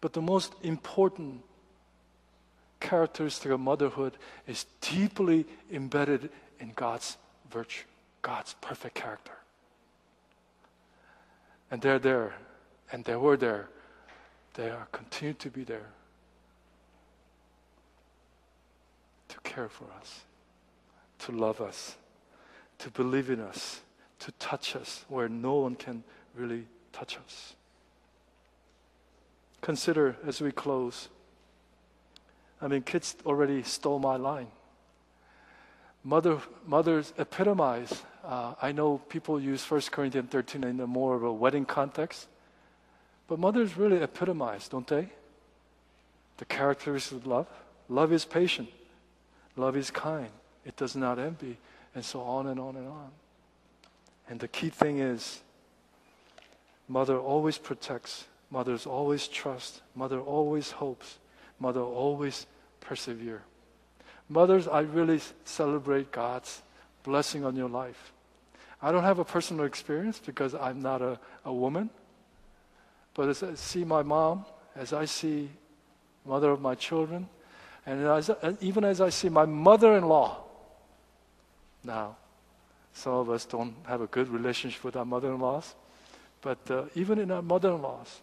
But 0.00 0.12
the 0.12 0.22
most 0.22 0.54
important 0.62 1.42
characteristic 2.78 3.50
of 3.50 3.58
motherhood 3.58 4.12
is 4.46 4.66
deeply 4.80 5.44
embedded 5.72 6.30
in 6.60 6.70
God's 6.76 7.16
virtue, 7.50 7.86
God's 8.22 8.54
perfect 8.60 8.94
character. 8.94 9.32
And 11.70 11.80
they're 11.80 11.98
there, 11.98 12.34
and 12.92 13.04
they 13.04 13.16
were 13.16 13.36
there. 13.36 13.68
They 14.54 14.70
are 14.70 14.86
continue 14.92 15.34
to 15.34 15.50
be 15.50 15.64
there 15.64 15.90
to 19.28 19.40
care 19.40 19.68
for 19.68 19.86
us, 20.00 20.20
to 21.20 21.32
love 21.32 21.60
us, 21.60 21.96
to 22.78 22.90
believe 22.90 23.30
in 23.30 23.40
us, 23.40 23.80
to 24.20 24.30
touch 24.32 24.76
us 24.76 25.04
where 25.08 25.28
no 25.28 25.54
one 25.54 25.74
can 25.74 26.04
really 26.36 26.66
touch 26.92 27.16
us. 27.16 27.54
Consider 29.60 30.16
as 30.24 30.40
we 30.40 30.52
close 30.52 31.08
I 32.64 32.68
mean, 32.68 32.80
kids 32.80 33.14
already 33.26 33.62
stole 33.62 33.98
my 33.98 34.16
line. 34.16 34.46
Mother, 36.02 36.38
mothers 36.66 37.12
epitomize. 37.18 38.02
Uh, 38.24 38.54
I 38.62 38.72
know 38.72 38.98
people 39.08 39.38
use 39.38 39.70
1 39.70 39.82
Corinthians 39.90 40.30
13 40.30 40.64
in 40.64 40.80
a 40.80 40.86
more 40.86 41.14
of 41.14 41.22
a 41.24 41.32
wedding 41.32 41.66
context, 41.66 42.26
but 43.28 43.38
mothers 43.38 43.76
really 43.76 44.00
epitomize, 44.00 44.66
don't 44.68 44.86
they? 44.86 45.10
The 46.38 46.46
characteristics 46.46 47.12
of 47.12 47.26
love. 47.26 47.46
Love 47.88 48.12
is 48.12 48.24
patient. 48.24 48.70
Love 49.56 49.76
is 49.76 49.90
kind. 49.90 50.30
It 50.64 50.76
does 50.76 50.96
not 50.96 51.18
envy, 51.18 51.58
and 51.94 52.02
so 52.02 52.22
on 52.22 52.46
and 52.46 52.58
on 52.58 52.76
and 52.76 52.88
on. 52.88 53.10
And 54.28 54.40
the 54.40 54.48
key 54.48 54.70
thing 54.70 55.00
is, 55.00 55.42
mother 56.88 57.18
always 57.18 57.58
protects. 57.58 58.24
Mothers 58.50 58.86
always 58.86 59.28
trust. 59.28 59.82
Mother 59.94 60.18
always 60.18 60.70
hopes. 60.70 61.18
Mother 61.60 61.82
always 61.82 62.46
persevere. 62.80 63.42
Mothers, 64.30 64.66
I 64.66 64.80
really 64.80 65.20
celebrate 65.44 66.10
God's 66.10 66.62
blessing 67.02 67.44
on 67.44 67.54
your 67.54 67.68
life. 67.68 68.13
I 68.84 68.92
don't 68.92 69.02
have 69.02 69.18
a 69.18 69.24
personal 69.24 69.64
experience 69.64 70.20
because 70.24 70.54
I'm 70.54 70.82
not 70.82 71.00
a, 71.00 71.18
a 71.46 71.52
woman. 71.52 71.88
But 73.14 73.30
as 73.30 73.42
I 73.42 73.54
see 73.54 73.82
my 73.82 74.02
mom, 74.02 74.44
as 74.76 74.92
I 74.92 75.06
see 75.06 75.48
mother 76.26 76.50
of 76.50 76.60
my 76.60 76.74
children, 76.74 77.26
and 77.86 78.06
as, 78.06 78.30
even 78.60 78.84
as 78.84 79.00
I 79.00 79.08
see 79.08 79.30
my 79.30 79.46
mother-in-law 79.46 80.36
now, 81.82 82.16
some 82.92 83.14
of 83.14 83.30
us 83.30 83.46
don't 83.46 83.74
have 83.86 84.02
a 84.02 84.06
good 84.06 84.28
relationship 84.28 84.84
with 84.84 84.96
our 84.96 85.06
mother-in-laws, 85.06 85.74
but 86.42 86.58
uh, 86.70 86.84
even 86.94 87.18
in 87.18 87.30
our 87.30 87.42
mother-in-laws, 87.42 88.20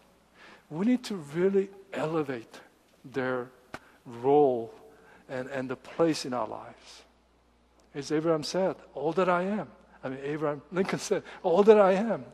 we 0.70 0.86
need 0.86 1.04
to 1.06 1.16
really 1.16 1.70
elevate 1.92 2.60
their 3.04 3.50
role 4.06 4.72
and, 5.28 5.50
and 5.50 5.68
the 5.70 5.76
place 5.76 6.24
in 6.24 6.36
our 6.36 6.48
lives. 6.48 7.02
As 7.96 8.12
Abraham 8.12 8.44
said, 8.44 8.76
all 8.94 9.12
that 9.14 9.28
I 9.28 9.42
am. 9.42 9.68
I 10.04 10.10
mean, 10.10 10.20
Abraham 10.24 10.62
Lincoln 10.72 11.00
said, 11.00 11.24
all 11.44 11.64
that 11.64 11.80
I 11.80 11.94
am. 11.94 12.26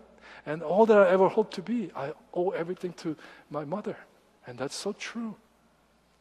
And 0.46 0.64
all 0.64 0.86
that 0.86 0.98
I 0.98 1.10
ever 1.10 1.28
hope 1.28 1.52
to 1.52 1.62
be, 1.62 1.92
I 1.96 2.14
owe 2.34 2.52
everything 2.52 2.94
to 2.94 3.16
my 3.50 3.66
mother. 3.66 3.98
And 4.46 4.58
that's 4.58 4.76
so 4.76 4.94
true. 4.94 5.36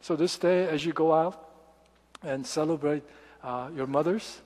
So 0.01 0.15
this 0.15 0.37
day, 0.37 0.67
as 0.67 0.85
you 0.85 0.91
go 0.91 1.13
out 1.13 1.49
and 2.23 2.45
celebrate 2.45 3.03
uh, 3.41 3.69
your 3.73 3.87
mothers, 3.87 4.41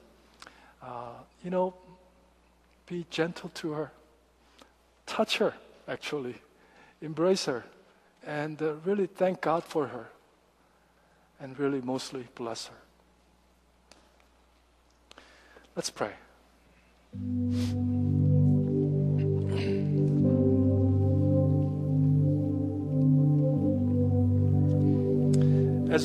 uh, 0.84 1.14
you 1.44 1.50
know, 1.50 1.74
be 2.86 3.06
gentle 3.10 3.50
to 3.56 3.72
her. 3.72 3.92
Touch 5.08 5.38
her, 5.38 5.54
actually. 5.88 6.36
Embrace 7.02 7.46
her. 7.46 7.66
And 8.26 8.62
uh, 8.62 8.76
really 8.86 9.08
thank 9.08 9.42
God 9.42 9.64
for 9.64 9.88
her 9.88 10.10
and 11.40 11.58
really 11.58 11.82
mostly 11.82 12.28
bless 12.36 12.68
her. 12.68 12.76
Let's 15.76 15.90
pray. 15.90 16.12
As 17.14 17.20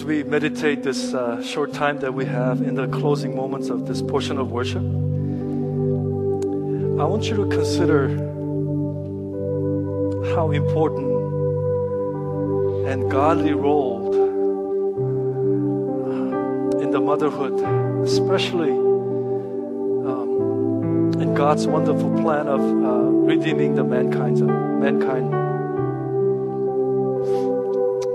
we 0.05 0.25
meditate 0.25 0.83
this 0.83 1.15
uh, 1.15 1.41
short 1.45 1.73
time 1.73 2.01
that 2.01 2.13
we 2.13 2.25
have 2.25 2.61
in 2.61 2.75
the 2.75 2.89
closing 2.89 3.37
moments 3.37 3.69
of 3.69 3.87
this 3.87 4.03
portion 4.03 4.37
of 4.37 4.51
worship, 4.51 4.83
I 4.83 7.05
want 7.05 7.29
you 7.29 7.37
to 7.37 7.49
consider 7.51 8.09
how 10.35 10.51
important 10.51 11.07
and 12.89 13.09
godly 13.09 13.53
role 13.53 14.13
in 16.83 16.91
the 16.91 17.01
motherhood, 17.01 17.61
especially 18.05 18.86
God's 21.37 21.67
wonderful 21.67 22.23
plan 22.23 22.49
of 22.49 22.61
uh, 22.61 23.11
redeeming 23.11 23.75
the 23.75 23.85
mankind. 23.85 24.41
mankind. 24.81 25.31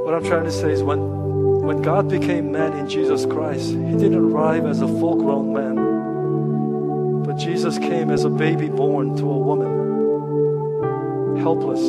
What 0.03 0.15
I'm 0.15 0.23
trying 0.23 0.45
to 0.45 0.51
say 0.51 0.71
is 0.71 0.81
when, 0.81 1.61
when 1.61 1.83
God 1.83 2.09
became 2.09 2.51
man 2.51 2.75
in 2.79 2.89
Jesus 2.89 3.27
Christ, 3.27 3.69
He 3.69 3.91
didn't 3.91 4.15
arrive 4.15 4.65
as 4.65 4.81
a 4.81 4.87
full 4.87 5.17
grown 5.17 5.53
man, 5.53 7.23
but 7.23 7.37
Jesus 7.37 7.77
came 7.77 8.09
as 8.09 8.23
a 8.23 8.29
baby 8.29 8.69
born 8.69 9.15
to 9.17 9.29
a 9.29 9.37
woman, 9.37 11.37
helpless, 11.37 11.81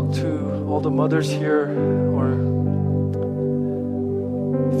talk 0.00 0.14
to 0.14 0.66
all 0.68 0.80
the 0.80 0.90
mothers 0.90 1.30
here 1.30 1.68
or 2.16 2.30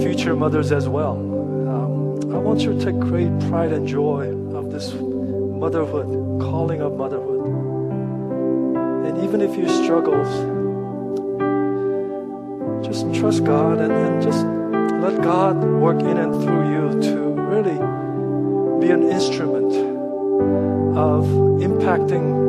future 0.00 0.34
mothers 0.34 0.72
as 0.72 0.88
well. 0.88 1.12
Um, 1.12 2.34
I 2.34 2.38
want 2.38 2.60
you 2.60 2.78
to 2.78 2.84
take 2.84 2.98
great 2.98 3.30
pride 3.48 3.72
and 3.72 3.86
joy 3.86 4.28
of 4.54 4.70
this 4.70 4.94
motherhood, 4.94 6.40
calling 6.40 6.80
of 6.80 6.96
motherhood. 6.96 7.40
And 9.06 9.24
even 9.24 9.42
if 9.42 9.56
you 9.56 9.68
struggle, 9.68 10.24
just 12.82 13.12
trust 13.14 13.44
God 13.44 13.78
and, 13.78 13.92
and 13.92 14.22
just 14.22 14.44
let 15.04 15.22
God 15.22 15.62
work 15.62 16.00
in 16.00 16.16
and 16.16 16.32
through 16.42 16.72
you 16.72 17.02
to 17.10 17.18
really 17.52 17.78
be 18.80 18.90
an 18.90 19.02
instrument 19.10 19.72
of 20.96 21.26
impacting 21.60 22.39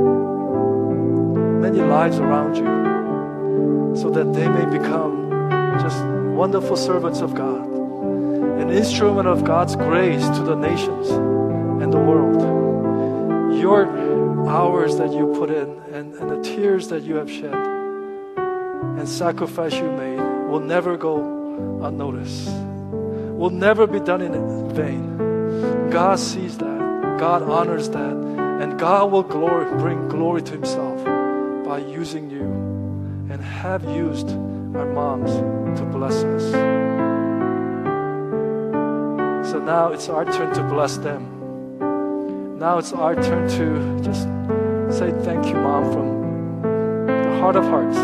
many 1.71 1.87
lives 1.87 2.19
around 2.19 2.55
you 2.57 3.95
so 3.95 4.09
that 4.09 4.33
they 4.33 4.47
may 4.47 4.65
become 4.77 5.29
just 5.81 6.03
wonderful 6.35 6.75
servants 6.75 7.21
of 7.21 7.33
God, 7.33 7.65
an 8.59 8.69
instrument 8.69 9.27
of 9.27 9.45
God's 9.45 9.75
grace 9.77 10.27
to 10.29 10.43
the 10.43 10.55
nations 10.55 11.09
and 11.09 11.93
the 11.93 11.97
world. 11.97 12.41
Your 13.57 13.85
hours 14.49 14.97
that 14.97 15.13
you 15.13 15.33
put 15.33 15.49
in 15.49 15.81
and, 15.93 16.13
and 16.15 16.29
the 16.29 16.41
tears 16.41 16.89
that 16.89 17.03
you 17.03 17.15
have 17.15 17.31
shed 17.31 17.53
and 17.53 19.07
sacrifice 19.07 19.73
you 19.73 19.89
made 19.91 20.19
will 20.49 20.59
never 20.59 20.97
go 20.97 21.83
unnoticed, 21.83 22.49
will 22.49 23.49
never 23.49 23.87
be 23.87 23.99
done 24.01 24.21
in 24.21 24.73
vain. 24.73 25.89
God 25.89 26.19
sees 26.19 26.57
that, 26.57 27.17
God 27.17 27.43
honors 27.43 27.89
that, 27.89 28.13
and 28.61 28.77
God 28.77 29.11
will 29.11 29.23
glory, 29.23 29.65
bring 29.79 30.09
glory 30.09 30.41
to 30.41 30.51
Himself 30.51 30.90
by 31.71 31.77
using 31.77 32.29
you 32.29 32.49
and 33.31 33.41
have 33.41 33.81
used 33.85 34.29
our 34.75 34.91
moms 34.91 35.31
to 35.79 35.85
bless 35.85 36.15
us. 36.15 36.51
So 39.49 39.57
now 39.57 39.93
it's 39.93 40.09
our 40.09 40.25
turn 40.25 40.53
to 40.53 40.63
bless 40.63 40.97
them. 40.97 42.59
Now 42.59 42.77
it's 42.77 42.91
our 42.91 43.15
turn 43.15 43.47
to 43.51 44.03
just 44.03 44.23
say 44.97 45.11
thank 45.23 45.45
you, 45.45 45.53
Mom, 45.53 45.93
from 45.93 47.07
the 47.07 47.39
heart 47.39 47.55
of 47.55 47.63
hearts, 47.63 47.97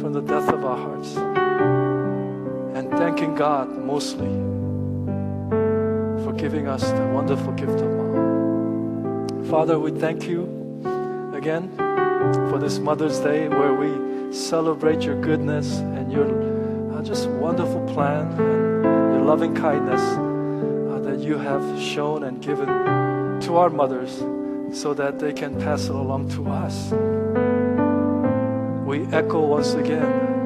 from 0.00 0.12
the 0.12 0.22
depth 0.22 0.48
of 0.48 0.64
our 0.64 0.76
hearts 0.76 1.16
and 2.76 2.90
thanking 2.98 3.36
God 3.36 3.68
mostly 3.70 4.32
for 6.24 6.32
giving 6.36 6.66
us 6.66 6.90
the 6.90 7.06
wonderful 7.06 7.52
gift 7.52 7.78
of 7.78 7.88
mom. 7.88 9.44
Father, 9.44 9.78
we 9.78 9.92
thank 9.92 10.26
you 10.26 10.42
again 11.32 11.70
for 12.50 12.58
this 12.58 12.78
Mother's 12.78 13.18
Day 13.20 13.48
where 13.48 13.74
we 13.74 14.32
celebrate 14.34 15.02
your 15.02 15.20
goodness 15.20 15.78
and 15.78 16.12
your 16.12 16.96
uh, 16.96 17.02
just 17.02 17.28
wonderful 17.28 17.86
plan 17.94 18.26
and 18.32 19.14
your 19.14 19.22
loving 19.22 19.54
kindness 19.54 20.00
uh, 20.00 21.00
that 21.00 21.18
you 21.20 21.38
have 21.38 21.80
shown 21.80 22.24
and 22.24 22.42
given 22.42 22.68
to 23.40 23.56
our 23.56 23.70
mothers 23.70 24.18
so 24.72 24.94
that 24.94 25.18
they 25.18 25.32
can 25.32 25.58
pass 25.60 25.84
it 25.84 25.94
along 25.94 26.28
to 26.30 26.48
us. 26.48 26.92
We 28.86 29.06
echo 29.14 29.46
once 29.46 29.74
again 29.74 30.36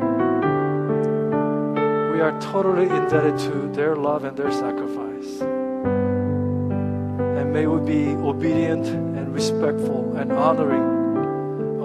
we 2.20 2.20
are 2.20 2.38
totally 2.38 2.84
indebted 2.84 3.38
to 3.38 3.72
their 3.72 3.96
love 3.96 4.24
and 4.24 4.36
their 4.36 4.52
sacrifice. 4.52 5.40
And 7.40 7.50
may 7.50 7.66
we 7.66 7.80
be 7.80 8.10
obedient 8.12 8.86
and 8.86 9.32
respectful 9.32 10.14
and 10.18 10.30
honoring 10.30 10.99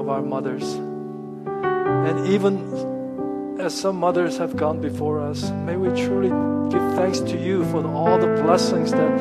of 0.05 0.09
our 0.09 0.21
mothers. 0.21 0.75
And 0.75 2.27
even 2.27 3.59
as 3.59 3.73
some 3.73 3.95
mothers 3.95 4.37
have 4.37 4.55
gone 4.55 4.79
before 4.79 5.19
us, 5.19 5.49
may 5.65 5.77
we 5.77 5.89
truly 5.99 6.29
give 6.69 6.83
thanks 6.93 7.19
to 7.21 7.37
you 7.41 7.65
for 7.71 7.83
all 7.87 8.19
the 8.19 8.27
blessings 8.43 8.91
that 8.91 9.13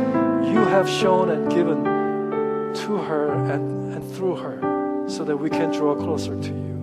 you 0.45 0.59
have 0.59 0.87
shown 0.87 1.30
and 1.30 1.51
given 1.51 1.85
to 1.85 2.99
her 2.99 3.32
and, 3.51 3.95
and 3.95 4.14
through 4.14 4.37
her 4.37 5.07
so 5.09 5.24
that 5.24 5.39
we 5.39 5.49
can 5.49 5.72
draw 5.72 5.95
closer 5.95 6.39
to 6.39 6.49
you. 6.49 6.74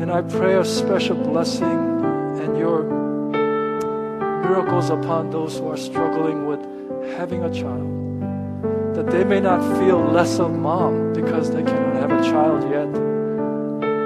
And 0.00 0.10
I 0.10 0.22
pray 0.22 0.54
a 0.54 0.64
special 0.64 1.16
blessing 1.16 1.78
and 2.40 2.56
your 2.56 2.84
miracles 4.48 4.88
upon 4.88 5.28
those 5.28 5.58
who 5.58 5.68
are 5.68 5.76
struggling 5.76 6.46
with 6.46 6.62
having 7.18 7.42
a 7.42 7.52
child. 7.52 7.96
That 8.94 9.10
they 9.10 9.24
may 9.24 9.40
not 9.40 9.60
feel 9.78 10.00
less 10.00 10.38
of 10.38 10.52
mom 10.52 11.12
because 11.12 11.50
they 11.50 11.62
cannot 11.62 11.96
have 11.96 12.12
a 12.12 12.22
child 12.24 12.62
yet, 12.70 12.88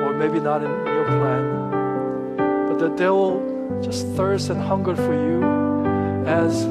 or 0.04 0.14
maybe 0.14 0.40
not 0.40 0.62
in 0.62 0.70
your 0.70 1.06
plan, 1.06 2.66
but 2.68 2.78
that 2.78 2.96
they 2.96 3.08
will 3.08 3.80
just 3.82 4.06
thirst 4.08 4.50
and 4.50 4.60
hunger 4.60 4.96
for 4.96 5.14
you 5.14 5.42
as 6.26 6.64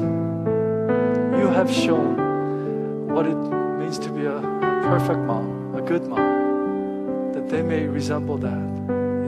you 1.40 1.48
have 1.48 1.70
shown 1.70 3.08
what 3.08 3.26
it 3.26 3.36
means 3.78 3.98
to 3.98 4.10
be 4.10 4.24
a, 4.24 4.60
perfect 4.90 5.20
mom, 5.20 5.74
a 5.76 5.82
good 5.82 6.06
mom, 6.06 7.32
that 7.32 7.48
they 7.48 7.62
may 7.62 7.86
resemble 7.86 8.36
that 8.38 8.64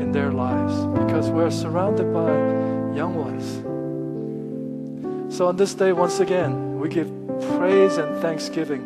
in 0.00 0.10
their 0.12 0.32
lives 0.32 0.74
because 0.98 1.30
we're 1.30 1.50
surrounded 1.50 2.12
by 2.12 2.30
young 2.96 3.14
ones. 3.14 3.62
So 5.36 5.48
on 5.48 5.56
this 5.56 5.74
day, 5.74 5.92
once 5.92 6.20
again, 6.20 6.71
we 6.82 6.88
give 6.88 7.06
praise 7.56 7.96
and 7.96 8.20
thanksgiving 8.20 8.82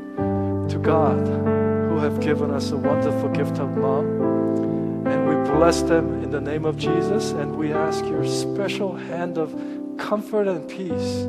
to 0.69 0.79
God 0.79 1.27
who 1.27 1.97
have 1.99 2.21
given 2.21 2.51
us 2.51 2.71
a 2.71 2.77
wonderful 2.77 3.31
gift 3.31 3.59
of 3.59 3.75
mom. 3.75 5.07
And 5.07 5.27
we 5.27 5.35
bless 5.51 5.81
them 5.81 6.23
in 6.23 6.29
the 6.31 6.43
name 6.43 6.67
of 6.67 6.77
Jesus 6.77 7.31
and 7.31 7.57
we 7.57 7.73
ask 7.73 8.05
your 8.05 8.27
special 8.27 8.95
hand 8.95 9.39
of 9.39 9.59
comfort 9.97 10.47
and 10.47 10.69
peace 10.69 11.25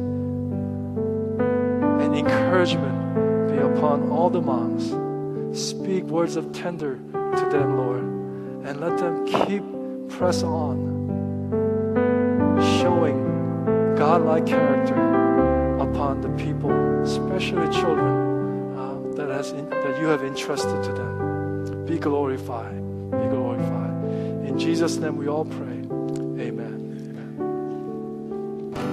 and 2.03 2.13
encouragement 2.13 3.49
be 3.49 3.59
upon 3.59 4.09
all 4.09 4.29
the 4.29 4.41
moms. 4.41 4.91
Speak 5.57 6.03
words 6.03 6.35
of 6.35 6.51
tender 6.51 6.95
to 6.97 7.49
them, 7.49 7.77
Lord, 7.77 8.03
and 8.67 8.81
let 8.81 8.97
them 8.97 9.25
keep 9.25 9.63
press 10.17 10.43
on, 10.43 10.75
showing 12.81 13.95
God-like 13.95 14.45
character 14.45 15.26
upon 16.17 16.37
the 16.37 16.43
people, 16.43 16.71
especially 17.03 17.71
children 17.73 18.77
uh, 18.77 19.15
that 19.15 19.29
has 19.29 19.51
in, 19.51 19.69
that 19.69 19.99
you 19.99 20.07
have 20.07 20.23
entrusted 20.23 20.83
to 20.83 20.93
them. 20.93 21.85
Be 21.85 21.97
glorified. 21.97 22.75
Be 23.11 23.27
glorified. 23.27 24.45
In 24.45 24.57
Jesus' 24.57 24.97
name, 24.97 25.17
we 25.17 25.27
all 25.27 25.45
pray. 25.45 25.76